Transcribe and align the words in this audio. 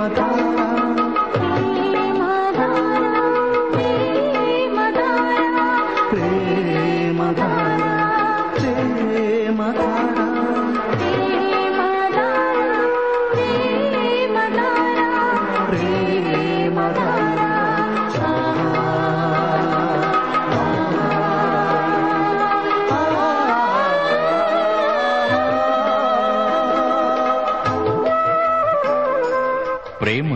मता 0.00 0.59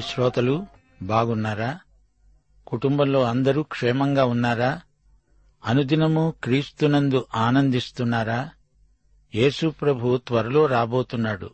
శ్రోతలు 0.00 0.66
బాగున్నారా? 1.02 1.78
కుటుంబంలో 2.66 3.22
అందరూ 3.22 3.62
క్షేమంగా 3.62 4.24
ఉన్నారా? 4.24 4.80
అనుదినము 5.64 6.34
క్రీస్తునందు 6.44 7.26
ఆనందిస్తున్నారా? 7.34 8.50
యేసు 9.34 9.68
ప్రభు 9.68 10.16
త్వరలో 10.16 10.66
రాబోతున్నాడు. 10.66 11.50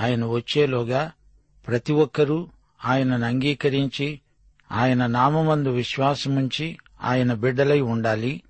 ఆయన 0.00 0.24
వచ్చేలోగా 0.24 1.12
ప్రతి 1.66 1.92
ఒక్కరూ 1.92 2.48
ఆయనను 2.84 3.26
అంగీకరించి 3.26 4.20
ఆయన 4.72 5.06
నామమందు 5.06 5.68
విశ్వాసముంచి 5.68 6.78
ఆయన 7.02 7.34
బిడ్డలై 7.34 7.80
ఉండాలి. 7.80 8.42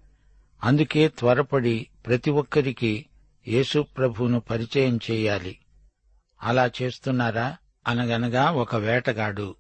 అందుకే 0.65 1.09
త్వరపడి 1.09 1.87
ప్రతి 2.07 2.31
ఒక్కరికి 2.31 3.07
యేసు 3.49 3.87
ప్రభువును 3.97 4.41
పరిచయం 4.41 5.01
చేయాలి. 5.11 5.59
అలా 6.43 6.71
చేస్తున్నారా? 6.83 7.57
అనగనగా 7.87 8.51
ఒక 8.51 8.77
వేటగాడు. 8.77 9.57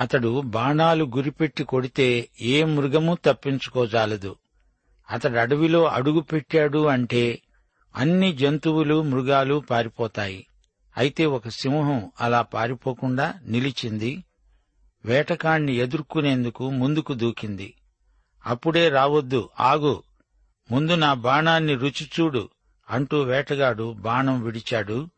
అతడు 0.00 0.40
బాణాలు 0.40 1.04
గురిపెట్టి 1.04 1.64
కొడితే 1.64 2.28
ఏ 2.40 2.64
మృగము 2.64 3.18
తప్పించుకోజాలదు. 3.24 4.36
అతడు 5.10 5.38
అడవిలో 5.38 5.84
అడుగు 5.84 6.20
పెట్టాడు 6.20 6.86
అంటే 6.86 7.42
అన్ని 7.96 8.32
జంతువులు 8.32 9.02
మృగాలు 9.02 9.64
పారిపోతాయి. 9.70 10.46
అయితే 10.96 11.26
ఒక 11.26 11.48
సింహం 11.48 12.12
అలా 12.20 12.42
పారిపోకుండా 12.42 13.34
నిలిచింది. 13.44 14.24
వేటకాణ్ణి 15.04 15.74
ఎదుర్కొనేందుకు 15.74 16.70
ముందుకు 16.70 17.14
దూకింది. 17.14 17.74
అప్పుడే 18.46 18.88
రావద్దు 18.88 19.48
ఆగు. 19.60 20.02
ముందు 20.70 20.94
నా 20.94 21.14
బాణాన్ని 21.14 21.74
రుచి 21.74 22.06
చూడు 22.20 22.48
అంటూ 22.90 23.20
వేటగాడు 23.20 23.92
బాణం 23.92 24.42
విడిచాడు. 24.42 25.08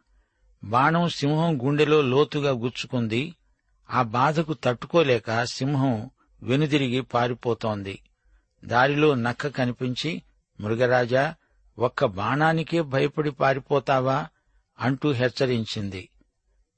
బాణం 0.65 1.09
సింహం 1.09 1.59
గుండెలో 1.65 2.03
లోతుగా 2.03 2.51
గుచ్చుకుంది. 2.51 3.35
ఆ 3.91 4.03
బాధకు 4.03 4.55
తట్టుకోలేక 4.55 5.45
సింహం 5.45 6.11
వెనుదిరిగి 6.43 7.01
పారిపోతోంది. 7.01 8.03
దారిలో 8.65 9.15
నక్క 9.15 9.49
కనిపించి 9.49 10.23
మృగరాజా 10.61 11.35
ఒక్క 11.79 12.05
బాణానికే 12.05 12.83
భయపడి 12.83 13.31
పారిపోతావా? 13.31 14.27
అంటూ 14.81 15.13
హెచ్చరించింది. 15.13 16.09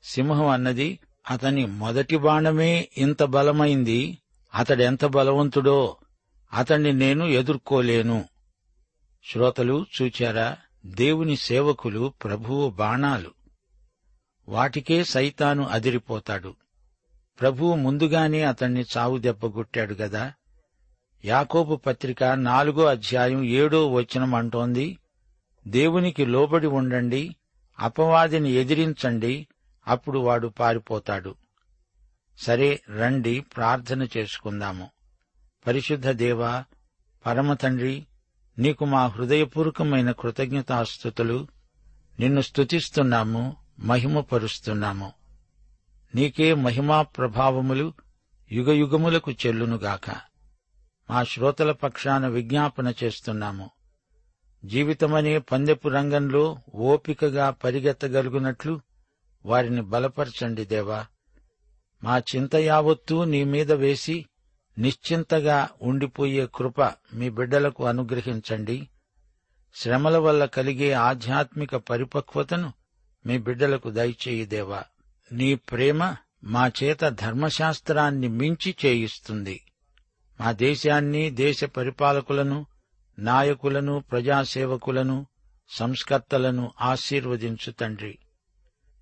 సింహం 0.05 0.49
అన్నది 0.49 0.99
అతని 1.31 1.67
మొదటి 1.67 2.17
బాణమే 2.17 2.89
ఇంత 2.99 3.23
బలమైంది. 3.23 4.19
అతడెంత 4.55 5.05
బలవంతుడో 5.05 5.97
అతణ్ణి 6.53 6.93
నేను 6.93 7.25
ఎదుర్కోలేను. 7.25 8.25
శ్రోతలు 9.33 9.87
చూచారా? 10.03 10.57
దేవుని 10.87 11.37
సేవకులు 11.37 12.13
ప్రభువు 12.25 12.71
బాణాలు. 12.71 13.42
వాటికే 14.49 15.05
సైతాను 15.05 15.65
అదిరిపోతాడు. 15.65 16.55
ప్రభువు 17.41 17.75
ముందుగానే 17.75 18.43
అతణ్ణి 18.43 18.85
చావు 18.97 19.19
దెబ్బగొట్టాడు 19.19 19.95
గదా. 19.95 20.33
యాకోబు 21.25 21.77
పత్రిక 21.77 22.25
నాలుగో 22.25 22.85
అధ్యాయం 22.85 23.45
ఏడో 23.45 23.93
వచనం 23.93 24.35
అంటోంది 24.35 24.99
దేవునికి 25.69 26.27
లోబడి 26.27 26.67
ఉండండి 26.67 27.37
అపవాదిని 27.79 28.51
ఎదిరించండి 28.51 29.47
అప్పుడు 29.89 30.19
వాడు 30.19 30.49
పారిపోతాడు. 30.49 31.35
సరే 32.39 32.83
రండి 32.99 33.41
ప్రార్థన 33.41 34.09
చేసుకుందాము. 34.17 34.91
పరిశుద్ధ 35.67 36.09
దేవా 36.09 36.65
పరమతండ్రి 37.27 38.07
నీకు 38.59 38.85
మా 38.85 39.07
హృదయపూర్వకమైన 39.07 40.11
కృతజ్ఞతాస్థుతులు 40.11 41.47
నిన్ను 42.21 42.41
స్తుతిస్తున్నాము 42.41 43.62
మహిమపరుస్తున్నాము. 43.81 45.13
నీకే 46.15 46.55
మహిమా 46.55 47.03
ప్రభావములు 47.03 47.93
యుగయుగములకు 48.53 49.33
చెల్లునుగాక. 49.33 50.11
మా 51.11 51.25
శ్రోతల 51.25 51.73
పక్షాన 51.73 52.27
విజ్ఞాపన 52.27 52.95
చేస్తున్నాము. 53.05 53.71
జీవితమనే 54.65 55.39
పందెపు 55.39 55.89
రంగంలో 55.89 56.59
ఓపికగా 56.75 57.51
పరిగెత్తగలుగునట్లు 57.51 58.81
వారిని 59.47 59.83
బలపరచండి 59.83 60.65
దేవా. 60.65 61.07
మా 62.05 62.19
చింత 62.19 62.57
యావత్తూ 62.57 63.25
నీ 63.25 63.45
మీద 63.45 63.73
వేసి 63.73 64.27
నిశ్చింతగా 64.79 65.69
ఉండిపోయే 65.83 66.49
కృప 66.55 66.83
మీ 67.15 67.31
బిడ్డలకు 67.31 67.85
అనుగ్రహించండి. 67.85 68.89
శ్రమల 69.75 70.17
వల్ల 70.17 70.45
కలిగే 70.45 70.93
ఆధ్యాత్మిక 70.93 71.77
పరిపక్వతను 71.77 72.73
మీ 73.27 73.39
బిడ్డలకు 73.39 73.91
దయచేయి 73.91 74.47
దేవా. 74.47 74.83
నీ 75.33 75.55
ప్రేమ 75.55 76.17
మా 76.45 76.71
చేత 76.83 77.09
ధర్మశాస్త్రాన్ని 77.09 78.29
మించి 78.29 78.75
చేయిస్తుంది. 78.87 79.61
మా 80.41 80.53
దేశాన్ని 80.53 81.31
దేశ 81.31 81.65
పరిపాలకులను 81.65 82.67
నాయకులను 83.19 84.05
ప్రజాసేవకులను 84.13 85.27
సంస్కర్తలను 85.69 86.73
ఆశీర్వదించు 86.81 87.71
తండ్రి. 87.71 88.19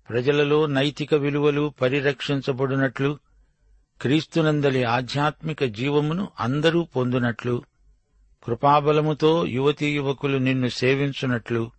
ప్రజలలో 0.09 0.65
నైతిక 0.65 1.13
విలువలు 1.13 1.73
పరిరక్షించబడినట్లు 1.81 3.19
క్రీస్తునందలి 4.01 4.83
ఆధ్యాత్మిక 4.83 5.63
జీవమును 5.63 6.27
అందరూ 6.39 6.83
పొందునట్లు 6.83 7.63
కృపాబలముతో 8.43 9.45
యువతీ 9.45 9.95
యువకులు 9.95 10.37
నిన్ను 10.37 10.67
సేవించునట్లు 10.67 11.71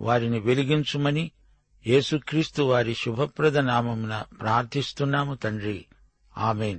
వారిని 0.00 0.38
వెలిగించుమని 0.38 1.30
యేసుక్రీస్తు 1.86 2.62
వారి 2.62 2.94
శుభప్రద 2.94 3.58
నామమున 3.58 4.22
ప్రార్థిస్తున్నాము 4.40 5.34
తండ్రి. 5.34 5.84
ఆమెన్. 6.38 6.78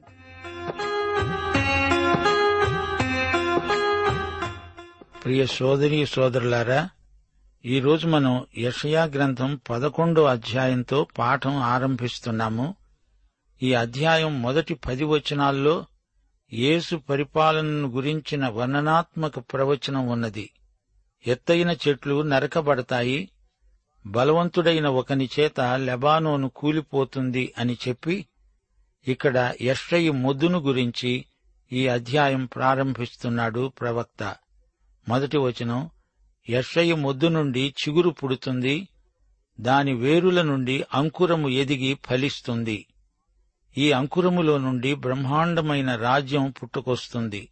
ప్రియ 5.24 5.46
సోదరి 5.46 6.06
సోదరులారా 6.06 6.90
ఈరోజు 7.66 8.08
మనం 8.08 8.46
యషయా 8.58 9.04
గ్రంథం 9.04 9.60
పదకొండో 9.70 10.24
అధ్యాయంతో 10.24 11.08
పాఠం 11.18 11.56
ఆరంభిస్తున్నాము. 11.56 12.76
ఈ 13.64 13.74
అధ్యాయం 13.74 14.42
మొదటి 14.42 14.74
పది 14.74 15.04
వచనాల్లో 15.04 15.86
యేసు 16.54 16.96
పరిపాలనను 16.96 17.88
గురించిన 17.88 18.48
వర్ణనాత్మక 18.48 19.40
ప్రవచనం 19.40 20.08
ఉన్నది. 20.08 20.50
ఎత్తైన 21.28 21.72
చెట్లు 21.72 22.22
నరకబడతాయి 22.22 23.30
బలవంతుడైన 24.06 24.88
ఒకని 24.88 25.30
చేత 25.40 25.62
లెబానోను 25.62 26.50
కూలిపోతుంది 26.50 27.54
అని 27.58 27.78
చెప్పి 27.88 28.28
ఇక్కడ 29.08 29.54
యశ్రయి 29.62 30.10
మొద్దును 30.10 30.60
గురించి 30.60 31.26
ఈ 31.72 31.88
అధ్యాయం 31.88 32.46
ప్రారంభిస్తున్నాడు 32.46 33.68
ప్రవక్త. 33.68 34.36
మొదటి 35.10 35.38
వచనం 35.38 35.90
యశ్రయి 36.50 36.94
మొద్దు 36.94 37.28
నుండి 37.28 37.74
చిగురు 37.82 38.10
పుడుతుంది 38.10 38.88
దాని 39.62 39.94
వేరుల 39.94 40.42
నుండి 40.42 40.86
అంకురము 40.94 41.50
ఎదిగి 41.50 41.98
ఫలిస్తుంది. 42.06 42.88
ఈ 43.78 43.92
అంకురములో 43.92 44.58
నుండి 44.58 44.94
బ్రహ్మాండమైన 44.94 45.96
రాజ్యం 45.96 46.54
పుట్టుకొస్తుంది. 46.64 47.50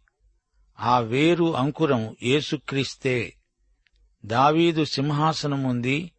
ఆ 0.80 0.98
వేరు 0.98 1.56
అంకురం 1.56 2.16
యేసుక్రీస్తే. 2.22 3.34
దావీదు 4.26 4.84
సింహాసనముంది 4.84 6.10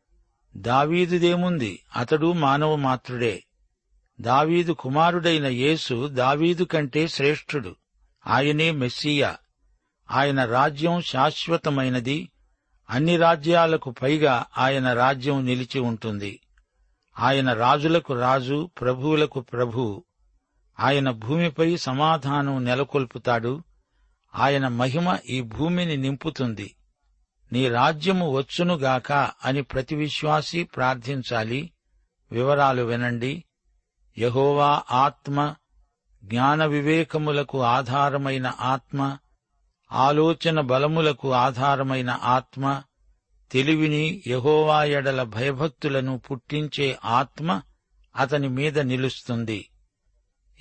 దావీదుదేముంది. 0.57 1.80
అతడు 1.96 2.31
మానవ 2.31 2.75
మాత్రుడే. 2.75 3.44
దావీదు 4.22 4.72
కుమారుడైన 4.72 5.46
యేసు 5.46 6.07
దావీదు 6.07 6.63
కంటే 6.63 7.07
శ్రేష్ఠుడు. 7.07 7.75
ఆయనే 8.28 8.72
మెస్సియా. 8.72 9.38
ఆయన 10.12 10.46
రాజ్యం 10.46 11.02
శాశ్వతమైనది. 11.02 12.30
అన్ని 12.90 13.18
రాజ్యాలకు 13.18 13.92
పైగా 13.92 14.46
ఆయన 14.57 14.94
రాజ్యం 14.94 15.46
నిలిచి 15.46 15.80
ఉంటుంది. 15.80 16.40
ఆయన 17.19 17.54
రాజులకు 17.54 18.13
రాజు 18.13 18.69
ప్రభువులకు 18.81 19.40
ప్రభు. 19.40 20.04
ఆయన 20.80 21.12
భూమిపై 21.12 21.78
సమాధానం 21.78 22.66
నెలకొల్పుతాడు. 22.66 23.63
ఆయన 24.36 24.68
మహిమ 24.68 25.18
ఈ 25.30 25.42
భూమిని 25.42 25.98
నింపుతుంది. 25.98 26.75
నీ 27.53 27.69
రాజ్యము 27.69 28.31
వచ్చునుగాక 28.31 29.12
అని 29.45 29.63
ప్రతి 29.63 29.95
విశ్వాసి 29.95 30.63
ప్రార్థించాలి. 30.63 31.71
వివరాలు 32.31 32.83
వినండి. 32.83 33.44
యహోవా 34.18 34.83
ఆత్మ 34.92 35.56
జ్ఞాన 36.24 36.65
వివేకములకు 36.65 37.62
ఆధారమైన 37.62 38.53
ఆత్మ 38.59 39.18
ఆలోచన 39.92 40.62
బలములకు 40.62 41.33
ఆధారమైన 41.33 42.19
ఆత్మ 42.24 42.83
తెలివిని 43.51 44.24
యహోవా 44.27 44.83
ఎడల 44.83 45.24
భయభక్తులను 45.24 46.18
పుట్టించే 46.18 46.97
ఆత్మ 47.06 47.62
అతని 48.15 48.50
మీద 48.50 48.80
నిలుస్తుంది. 48.80 49.69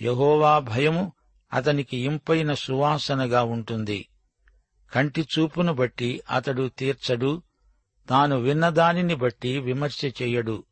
యహోవా 0.02 0.58
భయము 0.58 1.12
అతనికి 1.52 1.96
ఇంపైన 1.96 2.54
సువాసనగా 2.54 3.42
ఉంటుంది. 3.42 4.08
కంటి 4.92 5.28
చూపును 5.38 5.72
బట్టి 5.72 6.20
అతడు 6.30 6.70
తీర్చడు. 6.78 7.42
తాను 8.08 8.36
విన్నదానిని 8.36 9.14
బట్టి 9.14 9.58
విమర్శ 9.58 10.04
చెయ్యడు 10.04 10.64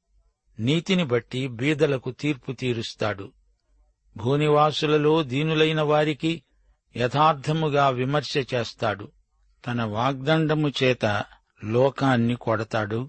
నీతిని 0.59 1.05
బట్టి 1.05 1.49
బీదలకు 1.49 2.11
తీర్పు 2.11 2.53
తీరుస్తాడు. 2.53 3.33
భూనివాసులలో 4.17 5.23
దీనులైన 5.23 5.81
వారికి 5.81 6.43
యథార్థముగా 6.97 7.89
విమర్శ 7.89 8.35
చేస్తాడు. 8.55 9.13
తన 9.67 9.83
వాగ్దండము 9.83 10.73
చేత 10.83 11.25
లోకాన్ని 11.65 12.35
కొడతాడు. 12.35 13.09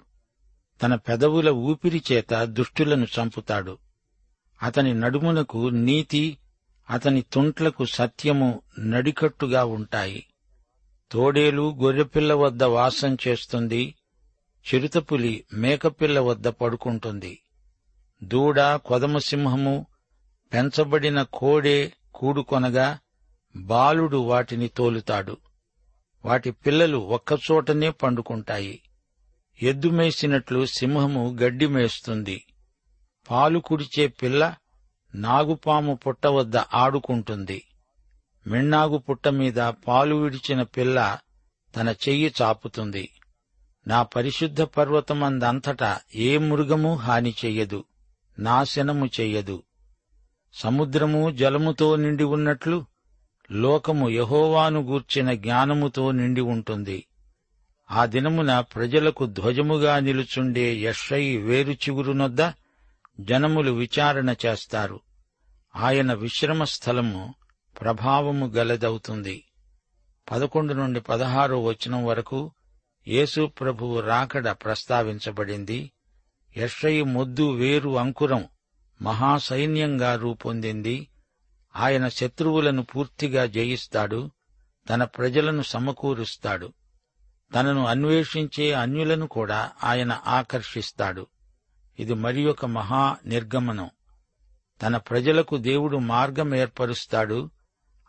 తన 0.84 0.96
పెదవుల 0.96 1.50
ఊపిరి 1.50 2.04
చేత 2.12 2.44
దుష్టులను 2.44 3.04
చంపుతాడు. 3.04 3.78
అతని 4.64 4.94
నడుమునకు 4.94 5.70
నీతి 5.70 6.38
అతని 6.90 7.22
తుంట్లకు 7.22 7.86
సత్యము 7.86 8.62
నడికట్టుగా 8.80 9.66
ఉంటాయి. 9.66 10.26
తోడేలు 11.14 11.76
గొర్రెపిల్ల 11.82 12.34
వద్ద 12.34 12.64
వాసం 12.64 13.18
చేస్తుంది 13.28 13.96
చిరుతపులి 14.74 15.46
మేకపిల్ల 15.54 16.20
వద్ద 16.20 16.48
పడుకుంటుంది. 16.48 17.40
దూడ 18.24 18.62
కొదమసింహము 18.62 19.86
పెంచబడిన 20.54 21.22
కోడే 21.24 21.94
కూడుకొనగా 22.16 23.00
బాలుడు 23.56 24.18
వాటిని 24.18 24.68
తోలుతాడు. 24.68 25.38
వాటి 26.26 26.52
పిల్లలు 26.52 26.98
ఒక్కచోటనే 26.98 27.90
పండుకుంటాయి. 27.90 28.82
ఎద్దు 29.62 29.88
మేసినట్లు 29.88 30.66
సింహము 30.66 31.38
గడ్డి 31.42 31.68
మేస్తుంది. 31.68 32.46
పాలు 33.32 33.60
కుడిచే 33.60 34.08
పిల్ల 34.08 34.56
నాగుపాము 35.16 35.96
పుట్ట 35.96 36.28
వద్ద 36.28 36.58
ఆడుకుంటుంది. 36.58 37.64
మిన్నాగు 38.48 38.98
పుట్ట 38.98 39.28
మీద 39.28 39.54
పాలు 39.54 40.16
విడిచిన 40.16 40.64
పిల్ల 40.64 41.18
తన 41.76 41.96
చెయ్యి 42.10 42.34
చాపుతుంది. 42.42 43.10
నా 43.88 44.04
పరిశుద్ధ 44.04 44.62
పర్వతమందంతటా 44.62 46.00
ఏ 46.16 46.38
మృగము 46.38 46.96
హాని 46.96 47.36
చెయ్యదు 47.46 47.84
నాశనము 48.40 49.06
చెయ్యదు. 49.06 49.64
సముద్రము 50.54 51.32
జలముతో 51.32 51.96
నిండి 51.96 52.24
ఉన్నట్లు 52.24 52.86
లోకము 53.52 54.10
యహోవాను 54.10 54.82
గూర్చిన 54.82 55.34
జ్ఞానముతో 55.34 56.12
నిండి 56.12 56.42
ఉంటుంది. 56.42 57.06
ఆ 57.92 58.06
దినమున 58.06 58.60
ప్రజలకు 58.60 59.26
ధ్వజముగా 59.26 60.00
నిలుచుండే 60.00 60.76
యషయి 60.76 61.38
వేరు 61.38 61.72
చిగురునొద్ద 61.72 62.52
జనములు 63.20 63.72
విచారణ 63.72 64.36
చేస్తారు. 64.46 65.00
ఆయన 65.76 66.14
విశ్రమ 66.14 66.64
స్థలము 66.64 67.36
ప్రభావము 67.82 68.46
గలదవుతుంది. 68.46 69.44
పదకొండు 70.32 70.74
నుండి 70.74 71.02
పదహారో 71.02 71.64
వచనం 71.64 72.06
వరకు 72.06 72.52
యేసు 73.08 73.46
ప్రభువు 73.46 74.00
రాకడ 74.00 74.50
ప్రస్తావించబడింది. 74.50 75.92
యషయి 76.58 77.04
మొద్దు 77.04 77.52
వేరు 77.52 77.98
అంకురం 77.98 78.48
మహాసైన్యంగా 79.02 80.16
రూపొందింది. 80.16 81.08
ఆయన 81.76 82.08
శత్రువులను 82.08 82.84
పూర్తిగా 82.84 83.46
జయిస్తాడు. 83.46 84.32
తన 84.90 85.04
ప్రజలను 85.04 85.62
సమకూరుస్తాడు. 85.62 86.74
తనను 87.56 87.86
అన్వేషించే 87.86 88.74
అన్యులను 88.74 89.28
కూడా 89.28 89.72
ఆయన 89.84 90.22
ఆకర్షిస్తాడు. 90.28 91.28
ఇది 92.00 92.14
మరి 92.14 92.46
ఒక 92.46 92.66
మహా 92.66 93.18
నిర్గమనం. 93.26 93.90
తన 94.82 94.98
ప్రజలకు 94.98 95.58
దేవుడు 95.58 95.98
మార్గం 95.98 96.56
ఏర్పరుస్తాడు. 96.56 97.50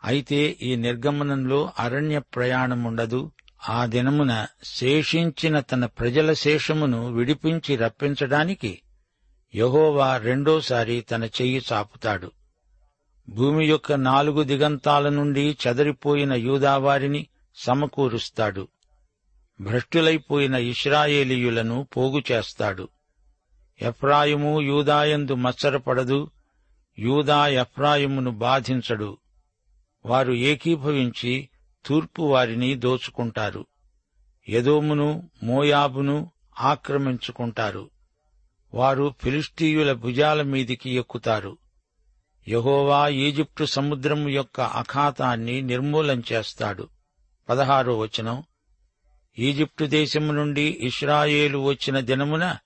అయితే 0.05 0.57
ఈ 0.61 0.75
నిర్గమనంలో 0.75 1.71
అరణ్య 1.79 2.19
ప్రయాణముండదు. 2.19 3.31
ఆ 3.69 3.85
దినమున 3.85 4.47
శేషించిన 4.63 5.59
తన 5.59 5.85
ప్రజల 5.85 6.33
శేషమును 6.33 7.11
విడిపించి 7.11 7.75
రప్పించడానికి 7.75 8.81
యహోవా 9.55 10.17
రెండోసారి 10.17 11.01
తన 11.01 11.23
చెయ్యి 11.23 11.61
చాపుతాడు. 11.73 12.31
భూమి 13.29 13.65
యొక్క 13.65 13.93
నాలుగు 13.93 14.43
దిగంతాల 14.43 15.09
నుండి 15.09 15.57
చెదరిపోయిన 15.67 16.33
యూదావారిని 16.33 17.27
సమకూరుస్తాడు. 17.55 18.67
భ్రష్టులైపోయిన 19.61 20.55
ఇస్రాయేలీయులను 20.55 21.87
పోగు 21.97 22.23
చేస్తాడు. 22.31 22.87
ఎఫ్రాయిము 23.81 24.61
యూదాయందు 24.61 25.35
మత్సరపడదు. 25.35 26.29
యూదా 26.99 27.47
ఎఫ్రాయిమును 27.47 28.31
బాధించడు. 28.31 29.17
వారు 30.05 30.33
ఏకీభవించి 30.33 31.49
తూర్పు 31.85 32.21
వారిని 32.21 32.75
దోచుకుంటారు. 32.75 33.65
ఎదోమును 34.49 35.29
మోయాబును 35.43 36.31
ఆక్రమించుకుంటారు. 36.59 37.89
వారు 38.73 39.13
ఫిలిస్టీయుల 39.23 39.93
భుజాల 39.93 40.41
మీదికి 40.41 40.89
ఎక్కుతారు. 40.89 41.57
యహోవా 42.47 43.07
ఈజిప్టు 43.07 43.65
సముద్రం 43.65 44.29
యొక్క 44.29 44.61
అఖాతాన్ని 44.61 45.61
నిర్మూలం 45.61 46.23
చేస్తాడు. 46.31 46.87
పదహారో 47.49 47.97
వచనం. 47.97 48.43
ఈజిప్టు 49.39 49.85
దేశము 49.85 50.31
నుండి 50.31 50.77
ఇస్రాయేలు 50.81 51.57
వచ్చిన 51.57 51.99
దినమున 51.99 52.57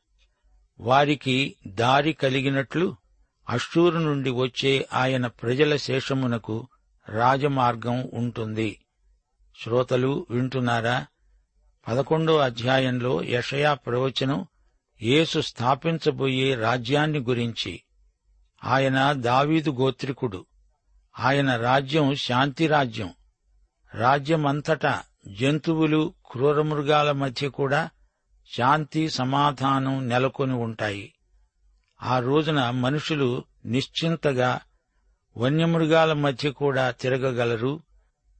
వారికి 0.79 1.55
దారి 1.67 2.13
కలిగినట్లు 2.13 2.96
అష్టూరు 3.50 3.98
నుండి 3.98 4.29
వచ్చే 4.29 4.88
ఆయన 4.93 5.27
ప్రజల 5.27 5.75
శేషమునకు 5.75 6.67
రాజమార్గం 7.10 8.10
ఉంటుంది. 8.13 8.80
శ్రోతలు 9.63 10.28
వింటున్నారా? 10.30 11.06
పదకొండో 11.88 12.38
అధ్యాయంలో 12.38 13.24
యషయా 13.24 13.74
ప్రవచనం 13.74 14.46
యేసు 15.01 15.39
స్థాపించబోయే 15.39 16.56
రాజ్యాన్ని 16.56 17.20
గురించి. 17.20 17.82
ఆయన 18.63 19.12
దావీదు 19.12 19.72
గోత్రికుడు. 19.72 20.46
ఆయన 21.20 21.56
రాజ్యం 21.56 22.16
శాంతి 22.16 22.68
రాజ్యం. 22.68 23.13
రాజ్యమంతటా 23.94 25.04
జంతువులు 25.28 26.13
క్రూరమృగాల 26.32 27.12
మధ్య 27.12 27.48
కూడా 27.48 27.89
శాంతి 28.58 29.10
సమాధానం 29.10 30.10
నెలకొని 30.10 30.54
ఉంటాయి. 30.54 31.13
ఆ 32.01 32.20
రోజున 32.20 32.70
మనుషులు 32.70 33.44
నిశ్చింతగా 33.66 34.60
వన్యమృగాల 35.38 36.13
మధ్య 36.13 36.51
కూడా 36.51 36.91
తిరగగలరు. 36.91 37.81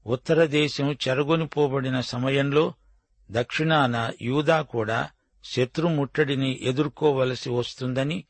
ఉత్తర 0.08 0.46
దేశం 0.46 0.92
చెరగొనిపోబడిన 0.92 2.00
సమయంలో 2.00 2.74
దక్షిణాన 3.32 4.12
యూదా 4.22 4.62
కూడా 4.62 5.10
శత్రుముట్టడిని 5.44 6.60
ఎదుర్కోవలసి 6.62 7.50
వస్తుందని 7.50 8.24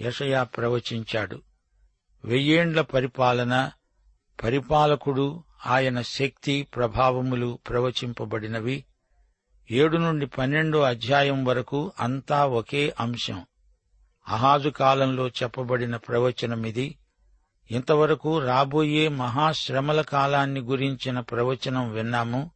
యషయా 0.00 0.42
ప్రవచించాడు. 0.42 1.42
వెయ్యేండ్ల 2.24 2.80
పరిపాలన 2.80 3.70
పరిపాలకుడు 4.42 5.42
ఆయన 5.66 6.02
శక్తి 6.02 6.62
ప్రభావములు 6.62 7.58
ప్రవచింపబడినవి. 7.68 8.84
ఏడు 9.70 9.96
నుండి 9.96 10.26
పన్నెండో 10.26 10.80
అధ్యాయం 10.80 11.44
వరకు 11.44 11.92
అంతా 12.00 12.46
ఒకే 12.46 12.94
అంశం. 13.00 13.46
అహాజు 14.28 14.68
కాలంలో 14.68 15.28
చెప్పబడిన 15.28 15.96
ప్రవచనమిది. 15.96 16.98
ఇంతవరకు 17.70 18.38
రాబోయే 18.38 19.08
మహాశ్రమల 19.08 20.00
కాలాన్ని 20.00 20.60
గురించిన 20.60 21.20
ప్రవచనం 21.20 21.92
విన్నాము. 21.92 22.50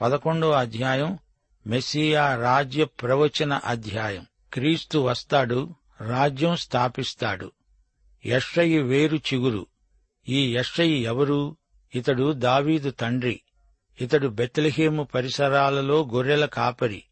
పదకొండో 0.00 0.50
అధ్యాయం 0.50 1.18
మెస్సియా 1.66 2.36
రాజ్య 2.36 2.84
ప్రవచన 2.84 3.60
అధ్యాయం. 3.64 4.26
క్రీస్తు 4.52 4.98
వస్తాడు 4.98 5.74
రాజ్యం 6.00 6.56
స్థాపిస్తాడు. 6.56 7.52
యషయి 8.26 8.82
వేరు 8.82 9.16
చిగురు. 9.16 9.66
ఈ 10.28 10.56
యషయి 10.56 10.94
ఎవరు? 10.94 11.56
ఇతడు 11.94 12.32
దావీదు 12.32 12.90
తండ్రి. 12.90 13.40
ఇతడు 14.00 14.28
బెత్లహేము 14.28 15.02
పరిసరాలలో 15.02 16.08
గొర్రెల 16.14 16.46
కాపరి. 16.46 17.02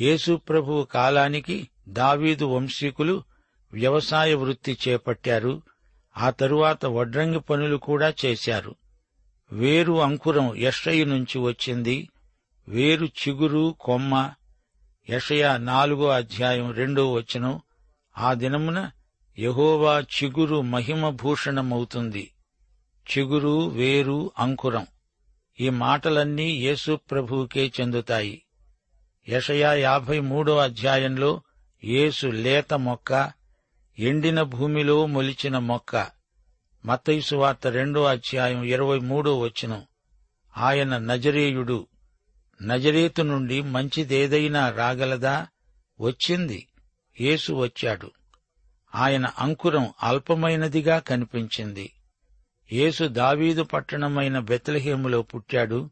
యేసుప్రభువు 0.00 0.84
కాలానికి 0.84 1.68
దావీదు 1.88 2.44
వంశీకులు 2.44 3.22
వ్యవసాయ 3.72 4.34
వృత్తి 4.34 4.78
చేపట్టారు. 4.88 5.62
ఆ 6.16 6.30
తరువాత 6.30 6.86
వడ్రంగి 6.86 7.40
పనులు 7.40 7.76
కూడా 7.76 8.14
చేశారు. 8.24 8.74
వేరు 9.52 10.02
అంకురం 10.02 10.56
యషయి 10.56 11.04
నుంచి 11.04 11.38
వచ్చింది. 11.38 12.08
వేరు 12.68 13.06
చిగురు 13.06 13.74
కొమ్మ 13.80 14.32
యషయ 15.10 15.56
నాలుగో 15.56 16.08
అధ్యాయం 16.08 16.72
రెండో 16.72 17.12
వచనం. 17.12 17.60
ఆ 18.18 18.34
దినమున 18.34 18.90
యహోవా 19.38 20.00
చిగురు 20.00 20.60
మహిమభూషణమవుతుంది. 20.60 22.30
చిగురు 23.10 23.68
వేరు 23.68 24.32
అంకురం. 24.38 24.86
ఈ 25.60 25.68
మాటలన్నీ 25.68 26.50
యేసు 26.50 26.98
ప్రభువుకే 27.10 27.72
చెందుతాయి. 27.80 28.42
యషయా 29.28 29.72
యాభై 29.72 30.20
మూడో 30.20 30.58
అధ్యాయంలో 30.58 31.42
యేసు 31.84 32.26
లేత 32.26 32.74
మొక్క 32.74 33.39
ఎండిన 34.00 34.42
భూమిలో 34.42 35.06
మొలిచిన 35.06 35.58
మొక్క. 35.58 36.06
మత్తయుసు 36.86 37.36
వార్త 37.36 37.66
రెండో 37.66 38.04
అధ్యాయం 38.04 38.62
ఇరవై 38.62 38.98
మూడో 38.98 39.38
వచనం. 39.38 39.82
ఆయన 40.56 40.98
నజరేయుడు 40.98 41.86
నజరేతు 42.62 43.22
నుండి 43.22 43.62
మంచిదేదైనా 43.62 44.70
రాగలదా? 44.70 45.46
వచ్చింది. 46.00 46.66
యేసు 47.20 47.52
వచ్చాడు. 47.52 48.10
ఆయన 48.94 49.26
అంకురం 49.38 49.92
అల్పమైనదిగా 50.02 50.98
కనిపించింది. 50.98 51.92
యేసు 52.72 53.04
దావీదు 53.04 53.62
పట్టణమైన 53.62 54.38
బెత్లహేములో 54.38 55.22
పుట్టాడు. 55.22 55.90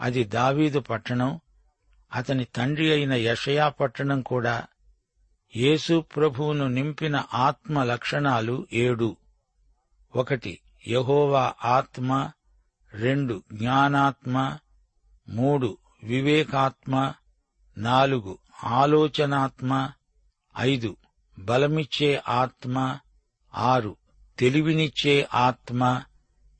అది 0.00 0.24
దావీదు 0.24 0.80
పట్టణం. 0.80 1.40
అతని 2.14 2.44
తండ్రి 2.44 2.92
అయిన 2.92 3.12
యషయా 3.12 3.68
పట్టణం 3.68 4.22
కూడా 4.22 4.64
యేసు 5.56 6.00
ప్రభువును 6.00 6.68
నింపిన 6.68 7.24
ఆత్మ 7.34 7.82
లక్షణాలు 7.82 8.66
ఏడు. 8.72 9.16
ఒకటి 10.16 10.60
యహోవా 10.88 11.54
ఆత్మ. 11.64 12.30
రెండు 12.94 13.42
జ్ఞానాత్మ. 13.52 14.58
మూడు 15.28 15.78
వివేకాత్మ. 16.02 17.12
నాలుగు 17.78 18.38
ఆలోచనాత్మ. 18.64 19.92
ఐదు 20.58 20.96
బలమిచ్చే 21.38 22.22
ఆత్మ. 22.28 22.98
ఆరు 23.54 23.96
తెలివినిచ్చే 24.38 25.28
ఆత్మ. 25.34 26.02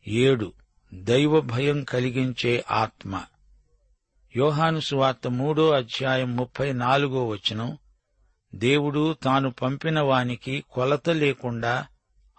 ఏడు 0.08 0.52
దైవభయం 0.94 1.84
కలిగించే 1.84 2.64
ఆత్మ. 2.70 3.24
యోహాను 4.36 4.80
సువార్త 4.80 5.28
మూడో 5.28 5.70
అధ్యాయం 5.70 6.36
ముప్పై 6.36 6.72
నాలుగో 6.72 7.28
వచనం. 7.28 7.78
దేవుడు 8.54 9.12
తాను 9.12 9.50
పంపిన 9.50 10.00
వానికి 10.00 10.64
కొలత 10.70 11.10
లేకుండా 11.10 11.86